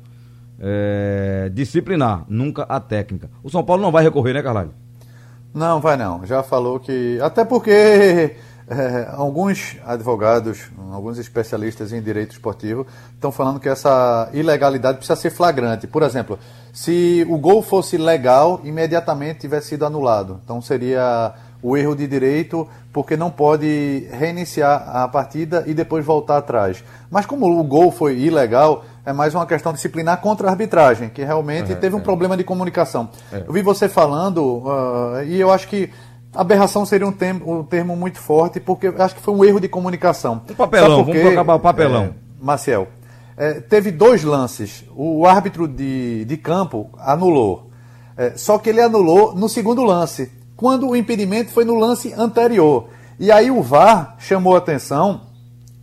é, 0.60 1.52
disciplinar, 1.54 2.26
nunca 2.28 2.64
a 2.64 2.80
técnica. 2.80 3.30
O 3.44 3.50
São 3.52 3.64
Paulo 3.64 3.84
não 3.84 3.92
vai 3.92 4.04
recorrer, 4.04 4.34
né, 4.34 4.42
Carlyle? 4.42 4.72
Não, 5.56 5.80
vai 5.80 5.98
não. 5.98 6.26
Já 6.26 6.44
falou 6.44 6.80
que. 6.80 7.18
Até 7.22 7.44
porque 7.46 8.36
É, 8.68 9.08
alguns 9.12 9.78
advogados, 9.86 10.72
alguns 10.92 11.20
especialistas 11.20 11.94
em 11.94 12.02
direito 12.02 12.32
esportivo 12.32 12.88
estão 13.14 13.32
falando 13.32 13.60
que 13.60 13.70
essa 13.70 14.28
ilegalidade 14.34 14.98
precisa 14.98 15.16
ser 15.16 15.30
flagrante. 15.30 15.86
Por 15.86 16.02
exemplo, 16.02 16.40
se 16.74 17.24
o 17.30 17.38
gol 17.38 17.62
fosse 17.62 17.96
legal, 17.96 18.60
imediatamente 18.64 19.42
tivesse 19.42 19.68
sido 19.70 19.86
anulado. 19.86 20.42
Então 20.44 20.64
seria 20.64 21.36
o 21.62 21.78
erro 21.78 21.96
de 21.96 22.08
direito, 22.08 22.68
porque 22.92 23.16
não 23.16 23.30
pode 23.30 24.08
reiniciar 24.12 24.84
a 24.96 25.08
partida 25.08 25.64
e 25.68 25.74
depois 25.74 26.04
voltar 26.04 26.38
atrás. 26.38 26.84
Mas 27.12 27.28
como 27.28 27.48
o 27.48 27.64
gol 27.64 27.92
foi 27.92 28.18
ilegal, 28.18 28.84
é 29.06 29.14
mais 29.14 29.36
uma 29.36 29.46
questão 29.46 29.72
disciplinar 29.72 30.20
contra 30.20 30.48
a 30.48 30.52
arbitragem, 30.52 31.10
que 31.10 31.24
realmente 31.24 31.72
é, 31.72 31.76
teve 31.76 31.96
um 31.96 32.00
é. 32.00 32.02
problema 32.02 32.36
de 32.36 32.44
comunicação. 32.44 33.10
É. 33.32 33.44
Eu 33.48 33.54
vi 33.54 33.62
você 33.62 33.88
falando, 33.88 34.64
uh, 34.64 35.24
e 35.26 35.40
eu 35.40 35.52
acho 35.52 35.68
que 35.68 35.92
aberração 36.34 36.86
seria 36.86 37.08
um 37.08 37.12
termo, 37.12 37.60
um 37.60 37.64
termo 37.64 37.96
muito 37.96 38.20
forte, 38.20 38.60
porque 38.60 38.88
eu 38.88 39.02
acho 39.02 39.16
que 39.16 39.22
foi 39.22 39.34
um 39.34 39.46
erro 39.46 39.60
de 39.60 39.68
comunicação. 39.68 40.42
O 40.50 40.56
papelão, 40.56 41.06
porque, 41.06 41.20
vamos 41.20 41.34
acabar 41.34 41.56
o 41.56 41.60
papelão. 41.60 42.04
É, 42.04 42.12
Marcel, 42.42 42.88
é, 43.38 43.54
teve 43.62 43.92
dois 43.92 44.24
lances. 44.24 44.84
O 44.96 45.26
árbitro 45.26 45.68
de, 45.68 46.26
de 46.26 46.38
campo 46.38 46.90
anulou. 46.98 47.70
É, 48.18 48.34
só 48.36 48.58
que 48.58 48.70
ele 48.70 48.82
anulou 48.82 49.36
no 49.36 49.48
segundo 49.50 49.84
lance 49.84 50.32
quando 50.56 50.88
o 50.88 50.96
impedimento 50.96 51.52
foi 51.52 51.66
no 51.66 51.76
lance 51.76 52.14
anterior. 52.14 52.88
E 53.20 53.32
aí 53.32 53.52
o 53.52 53.62
VAR 53.62 54.16
chamou 54.20 54.56
a 54.56 54.58
atenção 54.58 55.22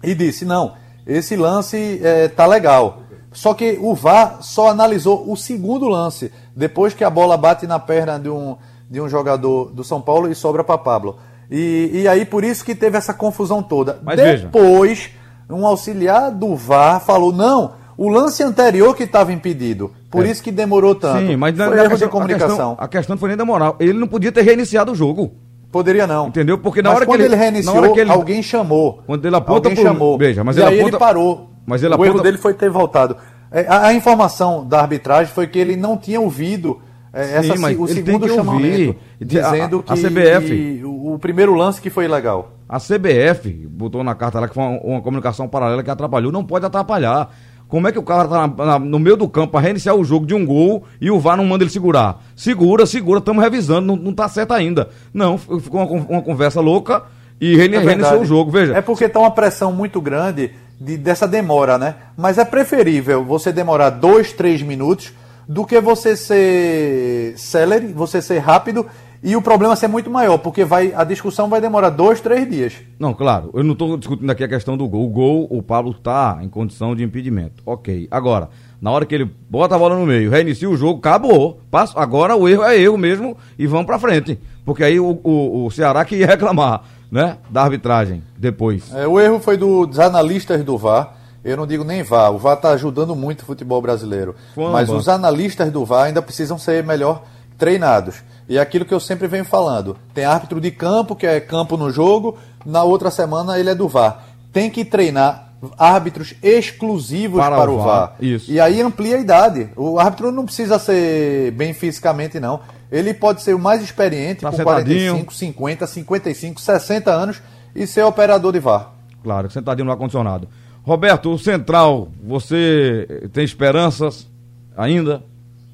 e 0.02 0.14
disse: 0.14 0.44
não, 0.44 0.74
esse 1.06 1.36
lance 1.36 1.76
está 1.76 2.08
é, 2.08 2.28
tá 2.28 2.46
legal. 2.46 3.02
Só 3.32 3.54
que 3.54 3.78
o 3.80 3.94
VAR 3.94 4.38
só 4.42 4.68
analisou 4.68 5.30
o 5.30 5.36
segundo 5.36 5.88
lance, 5.88 6.30
depois 6.54 6.94
que 6.94 7.02
a 7.02 7.10
bola 7.10 7.36
bate 7.36 7.66
na 7.66 7.78
perna 7.78 8.18
de 8.18 8.28
um, 8.28 8.56
de 8.90 9.00
um 9.00 9.08
jogador 9.08 9.72
do 9.72 9.82
São 9.82 10.00
Paulo 10.00 10.30
e 10.30 10.34
sobra 10.34 10.62
para 10.62 10.76
Pablo. 10.78 11.16
E, 11.50 11.90
e 11.92 12.08
aí 12.08 12.24
por 12.24 12.44
isso 12.44 12.64
que 12.64 12.74
teve 12.74 12.96
essa 12.96 13.12
confusão 13.12 13.62
toda. 13.62 13.98
Mas 14.02 14.16
depois, 14.16 14.98
veja. 14.98 15.10
um 15.50 15.66
auxiliar 15.66 16.30
do 16.30 16.54
VAR 16.56 17.00
falou: 17.00 17.32
não, 17.32 17.72
o 17.96 18.08
lance 18.08 18.42
anterior 18.42 18.94
que 18.94 19.04
estava 19.04 19.32
impedido. 19.32 19.92
Por 20.10 20.26
é. 20.26 20.30
isso 20.30 20.42
que 20.42 20.50
demorou 20.50 20.94
tanto. 20.94 21.26
Sim, 21.26 21.36
mas 21.36 21.56
foi 21.56 21.66
na, 21.66 21.76
erro 21.76 21.90
questão, 21.90 22.08
de 22.08 22.12
comunicação. 22.12 22.48
A 22.48 22.56
questão, 22.56 22.76
a 22.78 22.88
questão 22.88 23.14
não 23.14 23.20
foi 23.20 23.28
nem 23.28 23.38
da 23.38 23.44
moral. 23.44 23.76
Ele 23.80 23.94
não 23.94 24.06
podia 24.06 24.30
ter 24.30 24.42
reiniciado 24.42 24.92
o 24.92 24.94
jogo. 24.94 25.32
Poderia 25.70 26.06
não. 26.06 26.28
Entendeu? 26.28 26.58
Porque 26.58 26.82
na 26.82 26.90
mas 26.90 26.96
hora 26.96 27.06
quando 27.06 27.20
que 27.20 27.24
ele, 27.24 27.34
ele 27.34 27.42
reiniciou, 27.42 27.96
ele, 27.96 28.10
alguém 28.10 28.42
chamou. 28.42 29.02
Quando 29.06 29.24
ele 29.24 29.34
aponta 29.34 29.68
alguém 29.68 29.74
pro, 29.74 29.82
chamou. 29.82 30.18
Veja, 30.18 30.44
mas 30.44 30.56
e 30.56 30.60
ele 30.60 30.68
aí 30.68 30.80
aponta, 30.80 30.96
ele 30.96 30.98
parou. 30.98 31.51
Mas 31.66 31.82
ele 31.82 31.94
o 31.94 32.04
erro 32.04 32.20
dele 32.20 32.38
foi 32.38 32.54
ter 32.54 32.70
voltado. 32.70 33.16
É, 33.50 33.66
a, 33.68 33.88
a, 33.88 33.94
informação 33.94 34.66
da 34.66 34.80
arbitragem 34.80 35.32
foi 35.32 35.46
que 35.46 35.58
ele 35.58 35.76
não 35.76 35.96
tinha 35.96 36.20
ouvido 36.20 36.80
é, 37.12 37.36
essa, 37.36 37.56
Sim, 37.56 37.76
o 37.76 37.86
segundo 37.86 38.26
chamamento, 38.26 38.96
dizendo 39.20 39.84
a, 39.86 39.92
a, 39.92 39.96
que, 39.96 40.02
CBF, 40.02 40.46
que 40.46 40.84
o, 40.84 41.12
o 41.12 41.18
primeiro 41.18 41.54
lance 41.54 41.80
que 41.80 41.90
foi 41.90 42.06
ilegal. 42.06 42.52
A 42.66 42.78
CBF 42.78 43.50
botou 43.68 44.02
na 44.02 44.14
carta 44.14 44.40
lá 44.40 44.48
que 44.48 44.54
foi 44.54 44.62
uma, 44.62 44.80
uma 44.80 45.02
comunicação 45.02 45.46
paralela 45.46 45.82
que 45.82 45.90
atrapalhou, 45.90 46.32
não 46.32 46.42
pode 46.42 46.64
atrapalhar. 46.64 47.30
Como 47.68 47.88
é 47.88 47.92
que 47.92 47.98
o 47.98 48.02
cara 48.02 48.28
tá 48.28 48.46
na, 48.46 48.66
na, 48.66 48.78
no 48.78 48.98
meio 48.98 49.16
do 49.16 49.28
campo 49.28 49.52
para 49.52 49.60
reiniciar 49.60 49.94
o 49.94 50.04
jogo 50.04 50.26
de 50.26 50.34
um 50.34 50.44
gol 50.44 50.84
e 51.00 51.10
o 51.10 51.18
VAR 51.18 51.36
não 51.36 51.44
manda 51.44 51.64
ele 51.64 51.70
segurar? 51.70 52.22
Segura, 52.34 52.86
segura, 52.86 53.18
estamos 53.18 53.42
revisando, 53.42 53.86
não, 53.86 53.96
não 53.96 54.12
tá 54.12 54.28
certo 54.28 54.52
ainda. 54.52 54.88
Não, 55.12 55.36
ficou 55.36 55.82
uma, 55.82 56.06
uma 56.06 56.22
conversa 56.22 56.60
louca 56.60 57.02
e 57.40 57.56
reine, 57.56 57.76
é 57.76 57.80
reiniciou 57.80 58.20
o 58.20 58.24
jogo, 58.24 58.50
veja. 58.50 58.76
É 58.76 58.80
porque 58.80 59.08
tá 59.08 59.20
uma 59.20 59.30
pressão 59.30 59.72
muito 59.72 60.00
grande 60.00 60.52
de, 60.82 60.96
dessa 60.96 61.28
demora, 61.28 61.78
né? 61.78 61.94
Mas 62.16 62.38
é 62.38 62.44
preferível 62.44 63.24
você 63.24 63.52
demorar 63.52 63.90
dois, 63.90 64.32
três 64.32 64.62
minutos 64.62 65.12
do 65.48 65.64
que 65.64 65.80
você 65.80 66.16
ser 66.16 67.34
celery, 67.36 67.88
você 67.88 68.20
ser 68.20 68.38
rápido 68.38 68.86
e 69.22 69.36
o 69.36 69.42
problema 69.42 69.76
ser 69.76 69.86
muito 69.86 70.10
maior, 70.10 70.38
porque 70.38 70.64
vai, 70.64 70.92
a 70.94 71.04
discussão 71.04 71.48
vai 71.48 71.60
demorar 71.60 71.90
dois, 71.90 72.20
três 72.20 72.48
dias. 72.50 72.74
Não, 72.98 73.14
claro, 73.14 73.50
eu 73.54 73.62
não 73.62 73.74
estou 73.74 73.96
discutindo 73.96 74.28
aqui 74.28 74.42
a 74.42 74.48
questão 74.48 74.76
do 74.76 74.88
gol. 74.88 75.04
O 75.04 75.08
gol, 75.08 75.46
o 75.48 75.62
Pablo 75.62 75.92
está 75.92 76.40
em 76.42 76.48
condição 76.48 76.96
de 76.96 77.04
impedimento. 77.04 77.62
Ok. 77.64 78.08
Agora, 78.10 78.48
na 78.80 78.90
hora 78.90 79.06
que 79.06 79.14
ele 79.14 79.30
bota 79.48 79.76
a 79.76 79.78
bola 79.78 79.96
no 79.96 80.04
meio, 80.04 80.28
reinicia 80.28 80.68
o 80.68 80.76
jogo, 80.76 80.98
acabou. 80.98 81.60
Passa, 81.70 81.98
agora 82.00 82.34
o 82.34 82.48
erro 82.48 82.64
é 82.64 82.76
erro 82.76 82.98
mesmo 82.98 83.36
e 83.56 83.64
vamos 83.64 83.86
para 83.86 83.96
frente. 83.96 84.40
Porque 84.64 84.82
aí 84.82 84.98
o, 84.98 85.20
o, 85.22 85.66
o, 85.66 85.70
Ceará 85.70 86.04
que 86.04 86.16
ia 86.16 86.26
reclamar, 86.26 86.82
né? 87.12 87.36
Da 87.50 87.62
arbitragem 87.62 88.24
depois. 88.38 88.92
É, 88.94 89.06
o 89.06 89.20
erro 89.20 89.38
foi 89.38 89.58
do, 89.58 89.84
dos 89.84 89.98
analistas 89.98 90.64
do 90.64 90.78
VAR. 90.78 91.14
Eu 91.44 91.58
não 91.58 91.66
digo 91.66 91.84
nem 91.84 92.02
VAR. 92.02 92.32
O 92.32 92.38
VAR 92.38 92.56
está 92.56 92.70
ajudando 92.70 93.14
muito 93.14 93.42
o 93.42 93.44
futebol 93.44 93.82
brasileiro. 93.82 94.34
mas 94.56 94.88
os 94.88 95.08
analistas 95.08 95.70
do 95.70 95.84
VAR 95.84 96.04
ainda 96.04 96.22
precisam 96.22 96.56
ser 96.56 96.82
melhor 96.82 97.22
treinados. 97.58 98.22
E 98.48 98.56
é 98.56 98.60
aquilo 98.60 98.86
que 98.86 98.94
eu 98.94 99.00
sempre 99.00 99.28
venho 99.28 99.44
falando. 99.44 99.96
Tem 100.14 100.24
árbitro 100.24 100.58
de 100.58 100.70
campo, 100.70 101.14
que 101.14 101.26
é 101.26 101.38
campo 101.38 101.76
no 101.76 101.90
jogo, 101.90 102.38
na 102.64 102.82
outra 102.82 103.10
semana 103.10 103.58
ele 103.58 103.68
é 103.68 103.74
do 103.74 103.88
VAR. 103.88 104.24
Tem 104.50 104.70
que 104.70 104.84
treinar 104.84 105.52
árbitros 105.78 106.34
exclusivos 106.42 107.38
para, 107.38 107.56
para 107.56 107.70
o 107.70 107.76
VAR. 107.76 107.86
VAR. 107.86 108.16
Isso. 108.20 108.50
E 108.50 108.58
aí 108.58 108.80
amplia 108.80 109.16
a 109.16 109.20
idade. 109.20 109.68
O 109.76 109.98
árbitro 109.98 110.32
não 110.32 110.46
precisa 110.46 110.78
ser 110.78 111.50
bem 111.52 111.74
fisicamente, 111.74 112.40
não. 112.40 112.60
Ele 112.92 113.14
pode 113.14 113.40
ser 113.40 113.54
o 113.54 113.58
mais 113.58 113.82
experiente, 113.82 114.42
tá 114.42 114.50
com 114.50 114.56
sentadinho. 114.58 115.12
45, 115.12 115.34
50, 115.34 115.86
55, 115.86 116.60
60 116.60 117.10
anos 117.10 117.42
e 117.74 117.86
ser 117.86 118.02
operador 118.02 118.52
de 118.52 118.60
VAR. 118.60 118.92
Claro, 119.22 119.50
sentadinho 119.50 119.86
no 119.86 119.92
ar-condicionado. 119.92 120.46
Roberto, 120.82 121.32
o 121.32 121.38
Central, 121.38 122.08
você 122.22 123.30
tem 123.32 123.44
esperanças 123.44 124.28
ainda? 124.76 125.24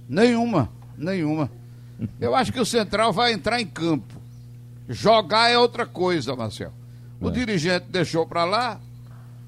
Nenhuma, 0.08 0.68
nenhuma. 0.96 1.50
Eu 2.20 2.36
acho 2.36 2.52
que 2.52 2.60
o 2.60 2.66
Central 2.66 3.12
vai 3.12 3.32
entrar 3.32 3.60
em 3.60 3.66
campo. 3.66 4.14
Jogar 4.88 5.50
é 5.50 5.58
outra 5.58 5.84
coisa, 5.84 6.36
Marcel. 6.36 6.72
O 7.20 7.30
é. 7.30 7.32
dirigente 7.32 7.86
deixou 7.88 8.26
para 8.26 8.44
lá, 8.44 8.80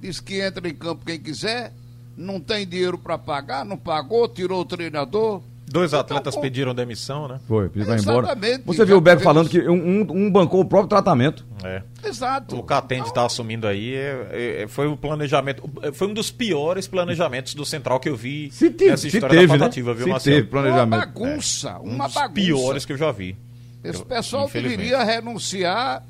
disse 0.01 0.21
que 0.21 0.41
entra 0.41 0.69
em 0.69 0.75
campo 0.75 1.05
quem 1.07 1.21
quiser, 1.21 1.73
não 2.17 2.41
tem 2.41 2.67
dinheiro 2.67 2.99
para 2.99 3.17
pagar, 3.17 3.65
não 3.65 3.77
pagou, 3.77 4.27
tirou 4.29 4.63
o 4.63 4.65
treinador. 4.65 5.41
Dois 5.73 5.91
então, 5.91 6.01
atletas 6.01 6.35
então, 6.35 6.43
pediram 6.43 6.75
demissão, 6.75 7.29
né? 7.29 7.39
Foi, 7.47 7.69
pediram 7.69 7.97
embora. 7.97 8.37
Você 8.67 8.85
viu 8.85 8.97
o 8.97 9.01
Beck 9.01 9.23
falando 9.23 9.49
que 9.49 9.61
um, 9.69 10.01
um, 10.01 10.31
bancou 10.31 10.61
o 10.61 10.65
próprio 10.65 10.89
tratamento. 10.89 11.47
É. 11.63 11.83
Exato. 12.05 12.57
O 12.57 12.63
Catende 12.65 13.07
está 13.07 13.25
assumindo 13.25 13.69
aí. 13.69 13.95
É, 13.95 14.63
é, 14.63 14.69
foi 14.69 14.89
o 14.89 14.97
planejamento. 14.97 15.71
Foi 15.93 16.09
um 16.09 16.15
dos 16.15 16.29
piores 16.29 16.89
planejamentos 16.89 17.55
do 17.55 17.65
Central 17.65 18.01
que 18.01 18.09
eu 18.09 18.17
vi 18.17 18.51
se 18.51 18.69
teve, 18.71 18.91
nessa 18.91 19.07
história 19.07 19.29
teve, 19.29 19.47
da 19.47 19.59
patativa, 19.59 19.91
né? 19.91 19.97
viu, 19.97 20.05
se 20.07 20.11
Marcelo? 20.11 20.37
Teve 20.37 20.49
planejamento. 20.49 20.87
Uma 20.93 21.07
bagunça, 21.07 21.69
é. 21.69 21.73
uma 21.75 21.83
um 21.83 22.07
dos 22.07 22.15
bagunça. 22.15 22.35
piores 22.35 22.85
que 22.85 22.93
eu 22.93 22.99
já 22.99 23.13
vi. 23.13 23.39
Esse 23.85 24.05
pessoal 24.05 24.49
deveria 24.49 25.05
renunciar 25.05 26.03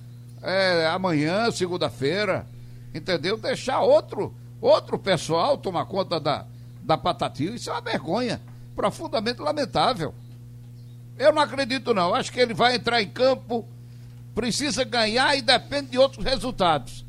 é, 0.42 0.86
amanhã, 0.86 1.50
segunda-feira, 1.50 2.46
entendeu? 2.94 3.36
Deixar 3.36 3.80
outro, 3.80 4.34
outro 4.58 4.98
pessoal 4.98 5.58
tomar 5.58 5.84
conta 5.84 6.18
da, 6.18 6.46
da 6.82 6.96
patativa. 6.96 7.54
Isso 7.54 7.68
é 7.68 7.74
uma 7.74 7.82
vergonha 7.82 8.40
profundamente 8.80 9.42
lamentável. 9.42 10.14
Eu 11.18 11.32
não 11.32 11.42
acredito, 11.42 11.92
não. 11.92 12.14
Acho 12.14 12.32
que 12.32 12.40
ele 12.40 12.54
vai 12.54 12.76
entrar 12.76 13.02
em 13.02 13.08
campo, 13.08 13.68
precisa 14.34 14.84
ganhar 14.84 15.36
e 15.36 15.42
depende 15.42 15.90
de 15.90 15.98
outros 15.98 16.24
resultados. 16.24 17.04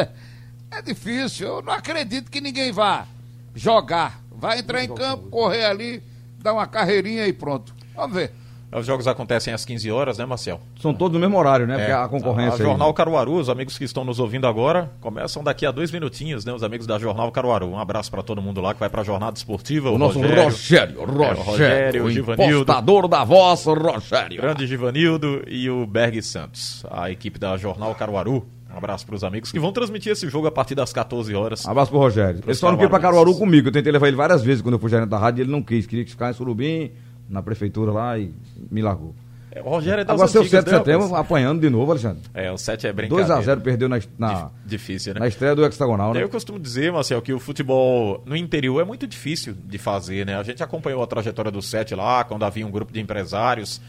é 0.70 0.82
difícil. 0.82 1.46
Eu 1.46 1.62
não 1.62 1.72
acredito 1.72 2.30
que 2.30 2.38
ninguém 2.38 2.70
vá 2.70 3.06
jogar. 3.54 4.20
Vai 4.30 4.58
entrar 4.58 4.84
em 4.84 4.94
campo, 4.94 5.30
correr 5.30 5.64
ali, 5.64 6.02
dar 6.38 6.52
uma 6.52 6.66
carreirinha 6.66 7.26
e 7.26 7.32
pronto. 7.32 7.74
Vamos 7.94 8.14
ver. 8.14 8.34
Os 8.72 8.86
jogos 8.86 9.08
acontecem 9.08 9.52
às 9.52 9.64
15 9.64 9.90
horas, 9.90 10.18
né, 10.18 10.24
Marcel? 10.24 10.60
São 10.80 10.94
todos 10.94 11.14
no 11.14 11.20
mesmo 11.20 11.36
horário, 11.36 11.66
né? 11.66 11.74
É, 11.74 11.78
Porque 11.78 11.92
a 11.92 12.08
concorrência. 12.08 12.52
A, 12.52 12.54
a 12.54 12.68
Jornal 12.68 12.94
Caruaru, 12.94 13.34
os 13.34 13.48
amigos 13.48 13.76
que 13.76 13.84
estão 13.84 14.04
nos 14.04 14.20
ouvindo 14.20 14.46
agora, 14.46 14.92
começam 15.00 15.42
daqui 15.42 15.66
a 15.66 15.72
dois 15.72 15.90
minutinhos, 15.90 16.44
né? 16.44 16.52
Os 16.52 16.62
amigos 16.62 16.86
da 16.86 16.98
Jornal 16.98 17.32
Caruaru. 17.32 17.66
Um 17.66 17.78
abraço 17.78 18.10
para 18.10 18.22
todo 18.22 18.40
mundo 18.40 18.60
lá 18.60 18.72
que 18.72 18.78
vai 18.78 18.88
para 18.88 19.00
a 19.00 19.04
Jornada 19.04 19.36
Esportiva. 19.36 19.90
O, 19.90 19.94
o 19.94 19.98
nosso 19.98 20.20
Rogério, 20.20 20.44
Rogério, 20.44 21.00
Rogério, 21.00 21.36
é, 21.36 21.40
o, 21.40 21.44
Rogério, 21.44 22.04
o 22.04 22.10
Givanildo. 22.10 23.08
da 23.08 23.24
voz, 23.24 23.64
Rogério. 23.64 24.40
Grande 24.40 24.66
Givanildo 24.66 25.42
e 25.48 25.68
o 25.68 25.84
Berg 25.84 26.22
Santos, 26.22 26.86
a 26.90 27.10
equipe 27.10 27.38
da 27.38 27.56
Jornal 27.56 27.94
Caruaru. 27.94 28.46
Um 28.72 28.78
abraço 28.78 29.04
para 29.04 29.16
os 29.16 29.24
amigos 29.24 29.50
que 29.50 29.58
vão 29.58 29.72
transmitir 29.72 30.12
esse 30.12 30.28
jogo 30.28 30.46
a 30.46 30.50
partir 30.52 30.76
das 30.76 30.92
14 30.92 31.34
horas. 31.34 31.64
Um 31.66 31.70
abraço 31.70 31.90
pro 31.90 31.98
Rogério. 31.98 32.40
Ele 32.46 32.54
só 32.54 32.70
não 32.70 32.78
quis 32.78 32.88
para 32.88 33.00
Caruaru 33.00 33.34
comigo. 33.34 33.66
Eu 33.68 33.72
tentei 33.72 33.90
levar 33.90 34.06
ele 34.06 34.16
várias 34.16 34.44
vezes 34.44 34.62
quando 34.62 34.74
eu 34.74 34.78
fui 34.78 34.88
gerente 34.88 35.08
da 35.08 35.18
rádio 35.18 35.40
e 35.40 35.42
ele 35.42 35.50
não 35.50 35.60
quis. 35.60 35.86
Queria 35.86 36.06
ficar 36.06 36.30
em 36.30 36.34
Surubim, 36.34 36.92
na 37.30 37.42
prefeitura 37.42 37.92
lá 37.92 38.18
e 38.18 38.34
me 38.70 38.82
largou. 38.82 39.14
É, 39.52 39.60
o 39.60 39.68
Rogério 39.68 40.02
é 40.02 40.04
das 40.04 40.14
Agora, 40.14 40.28
seu 40.28 40.44
7 40.44 40.64
de 40.64 40.70
setembro 40.70 41.10
mas... 41.10 41.18
apanhando 41.18 41.60
de 41.60 41.68
novo, 41.68 41.90
Alexandre. 41.90 42.22
É, 42.32 42.52
o 42.52 42.58
7 42.58 42.86
é 42.86 42.92
brincadeira. 42.92 43.42
2x0 43.42 43.60
perdeu 43.60 43.88
na, 43.88 43.98
na, 44.16 44.50
difícil, 44.64 45.12
né? 45.14 45.20
na 45.20 45.26
estreia 45.26 45.56
do 45.56 45.64
hexagonal, 45.64 46.14
né? 46.14 46.22
Eu 46.22 46.28
costumo 46.28 46.58
dizer, 46.58 46.92
Marcel, 46.92 47.20
que 47.20 47.32
o 47.32 47.40
futebol 47.40 48.22
no 48.24 48.36
interior 48.36 48.80
é 48.80 48.84
muito 48.84 49.08
difícil 49.08 49.54
de 49.64 49.76
fazer, 49.76 50.24
né? 50.24 50.36
A 50.36 50.42
gente 50.44 50.62
acompanhou 50.62 51.02
a 51.02 51.06
trajetória 51.06 51.50
do 51.50 51.60
7 51.60 51.96
lá, 51.96 52.22
quando 52.22 52.44
havia 52.44 52.64
um 52.64 52.70
grupo 52.70 52.92
de 52.92 53.00
empresários, 53.00 53.80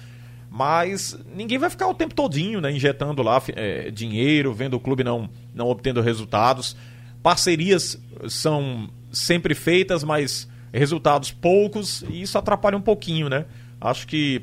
mas 0.49 1.17
ninguém 1.35 1.59
vai 1.59 1.69
ficar 1.69 1.87
o 1.87 1.93
tempo 1.93 2.15
todinho, 2.15 2.59
né? 2.59 2.71
Injetando 2.71 3.21
lá 3.21 3.39
é, 3.55 3.91
dinheiro, 3.91 4.53
vendo 4.53 4.73
o 4.73 4.79
clube 4.79 5.03
não, 5.03 5.29
não 5.53 5.67
obtendo 5.67 6.01
resultados. 6.01 6.75
Parcerias 7.21 8.01
são 8.27 8.89
sempre 9.11 9.53
feitas, 9.53 10.03
mas 10.03 10.49
resultados 10.79 11.31
poucos, 11.31 12.03
e 12.09 12.21
isso 12.21 12.37
atrapalha 12.37 12.77
um 12.77 12.81
pouquinho, 12.81 13.29
né? 13.29 13.45
Acho 13.79 14.07
que 14.07 14.41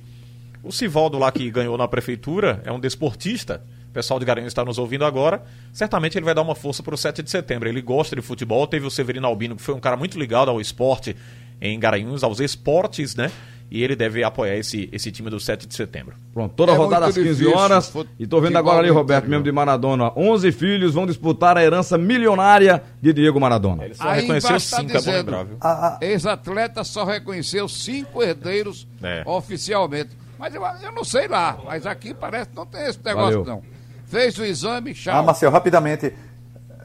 o 0.62 0.72
Sivaldo 0.72 1.18
lá 1.18 1.30
que 1.30 1.50
ganhou 1.50 1.78
na 1.78 1.88
prefeitura 1.88 2.60
é 2.64 2.72
um 2.72 2.80
desportista, 2.80 3.62
o 3.88 3.92
pessoal 3.92 4.18
de 4.18 4.26
Garanhuns 4.26 4.48
está 4.48 4.64
nos 4.64 4.78
ouvindo 4.78 5.04
agora, 5.04 5.42
certamente 5.72 6.18
ele 6.18 6.24
vai 6.24 6.34
dar 6.34 6.42
uma 6.42 6.54
força 6.54 6.82
para 6.82 6.94
o 6.94 6.98
7 6.98 7.22
de 7.22 7.30
setembro. 7.30 7.68
Ele 7.68 7.80
gosta 7.80 8.14
de 8.14 8.22
futebol, 8.22 8.66
teve 8.66 8.86
o 8.86 8.90
Severino 8.90 9.26
Albino, 9.26 9.56
que 9.56 9.62
foi 9.62 9.74
um 9.74 9.80
cara 9.80 9.96
muito 9.96 10.18
ligado 10.18 10.50
ao 10.50 10.60
esporte 10.60 11.16
em 11.60 11.78
Garanhuns, 11.78 12.22
aos 12.22 12.38
esportes, 12.38 13.16
né? 13.16 13.30
E 13.70 13.84
ele 13.84 13.94
deve 13.94 14.24
apoiar 14.24 14.56
esse, 14.56 14.88
esse 14.92 15.12
time 15.12 15.28
do 15.28 15.38
7 15.38 15.66
de 15.66 15.74
setembro. 15.74 16.14
Pronto, 16.32 16.54
toda 16.54 16.72
É 16.72 16.74
rodada 16.74 17.06
às 17.06 17.14
muito 17.16 17.28
15 17.28 17.38
difícil, 17.40 17.58
horas. 17.58 17.92
E 18.18 18.26
tô 18.26 18.40
vendo 18.40 18.56
agora 18.56 18.78
ali, 18.78 18.88
Roberto, 18.88 19.28
mesmo 19.28 19.44
de 19.44 19.52
Maradona. 19.52 20.10
11 20.16 20.50
filhos 20.52 20.94
vão 20.94 21.06
disputar 21.06 21.56
a 21.58 21.62
herança 21.62 21.98
milionária 21.98 22.82
de 23.02 23.12
Diego 23.12 23.38
Maradona. 23.38 23.84
Ele 23.84 23.94
só 23.94 24.08
Aí 24.08 24.22
reconheceu 24.22 24.52
tá 24.52 24.58
cinco, 24.58 24.80
é 24.82 24.84
bom 24.94 24.98
dizendo- 24.98 25.16
lembrar, 25.16 25.44
viu? 25.44 25.56
A- 25.60 25.88
a- 25.88 25.98
Ex-atleta 26.00 26.82
só 26.82 27.04
reconheceu 27.04 27.68
cinco 27.68 28.22
herdeiros 28.22 28.86
É. 29.02 29.22
oficialmente. 29.26 30.10
Mas 30.38 30.54
eu, 30.54 30.62
eu 30.82 30.92
não 30.92 31.04
sei 31.04 31.28
lá, 31.28 31.58
mas 31.66 31.84
aqui 31.84 32.14
parece 32.14 32.48
que 32.50 32.56
não 32.56 32.64
tem 32.64 32.86
esse 32.88 32.98
negócio, 33.04 33.44
Valeu. 33.44 33.44
não. 33.44 33.62
Fez 34.06 34.38
o 34.38 34.44
exame, 34.46 34.92
Ah, 34.92 34.94
tchau. 34.94 35.24
Marcel, 35.24 35.50
rapidamente, 35.50 36.10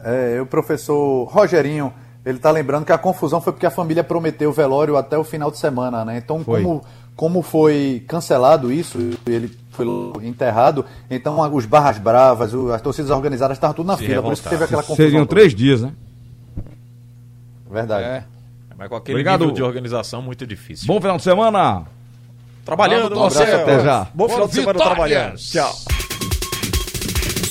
é, 0.03 0.41
o 0.41 0.45
professor 0.45 1.25
Rogerinho, 1.31 1.93
ele 2.25 2.37
está 2.37 2.51
lembrando 2.51 2.85
que 2.85 2.91
a 2.91 2.97
confusão 2.97 3.39
foi 3.41 3.53
porque 3.53 3.65
a 3.65 3.71
família 3.71 4.03
prometeu 4.03 4.49
o 4.49 4.53
velório 4.53 4.95
até 4.97 5.17
o 5.17 5.23
final 5.23 5.49
de 5.51 5.57
semana, 5.57 6.03
né? 6.05 6.17
Então, 6.17 6.43
Foi. 6.43 6.61
como, 6.63 6.83
como 7.15 7.41
foi 7.41 8.03
cancelado 8.07 8.71
isso, 8.71 8.97
ele 9.25 9.51
foi 9.71 9.85
enterrado, 10.23 10.85
então 11.09 11.39
os 11.53 11.65
Barras 11.65 11.97
Bravas, 11.97 12.53
o- 12.53 12.71
as 12.71 12.81
torcidas 12.81 13.09
organizadas 13.11 13.57
estavam 13.57 13.75
tudo 13.75 13.87
na 13.87 13.97
Se 13.97 14.05
fila, 14.05 14.21
por 14.21 14.33
isso 14.33 14.43
que 14.43 14.49
teve 14.49 14.63
aquela 14.63 14.81
confusão. 14.83 15.05
Seriam 15.05 15.25
toda. 15.25 15.29
três 15.39 15.53
dias, 15.55 15.81
né? 15.81 15.91
Verdade. 17.69 18.03
É. 18.05 18.23
Mas 18.77 18.87
com 18.87 18.95
aquele 18.95 19.15
Obrigado. 19.15 19.39
nível 19.41 19.55
de 19.55 19.63
organização, 19.63 20.21
muito 20.21 20.45
difícil. 20.45 20.87
Bom 20.87 20.99
final 21.01 21.17
de 21.17 21.23
semana. 21.23 21.83
trabalhando, 22.65 23.09
Vamos 23.15 23.33
torcer, 23.33 23.47
Marcel. 23.47 23.61
até 23.61 23.83
já. 23.83 24.07
Bom 24.13 24.29
final 24.29 24.47
de 24.47 24.53
semana 24.53 24.79
trabalhando. 24.79 25.35
Tchau. 25.37 25.73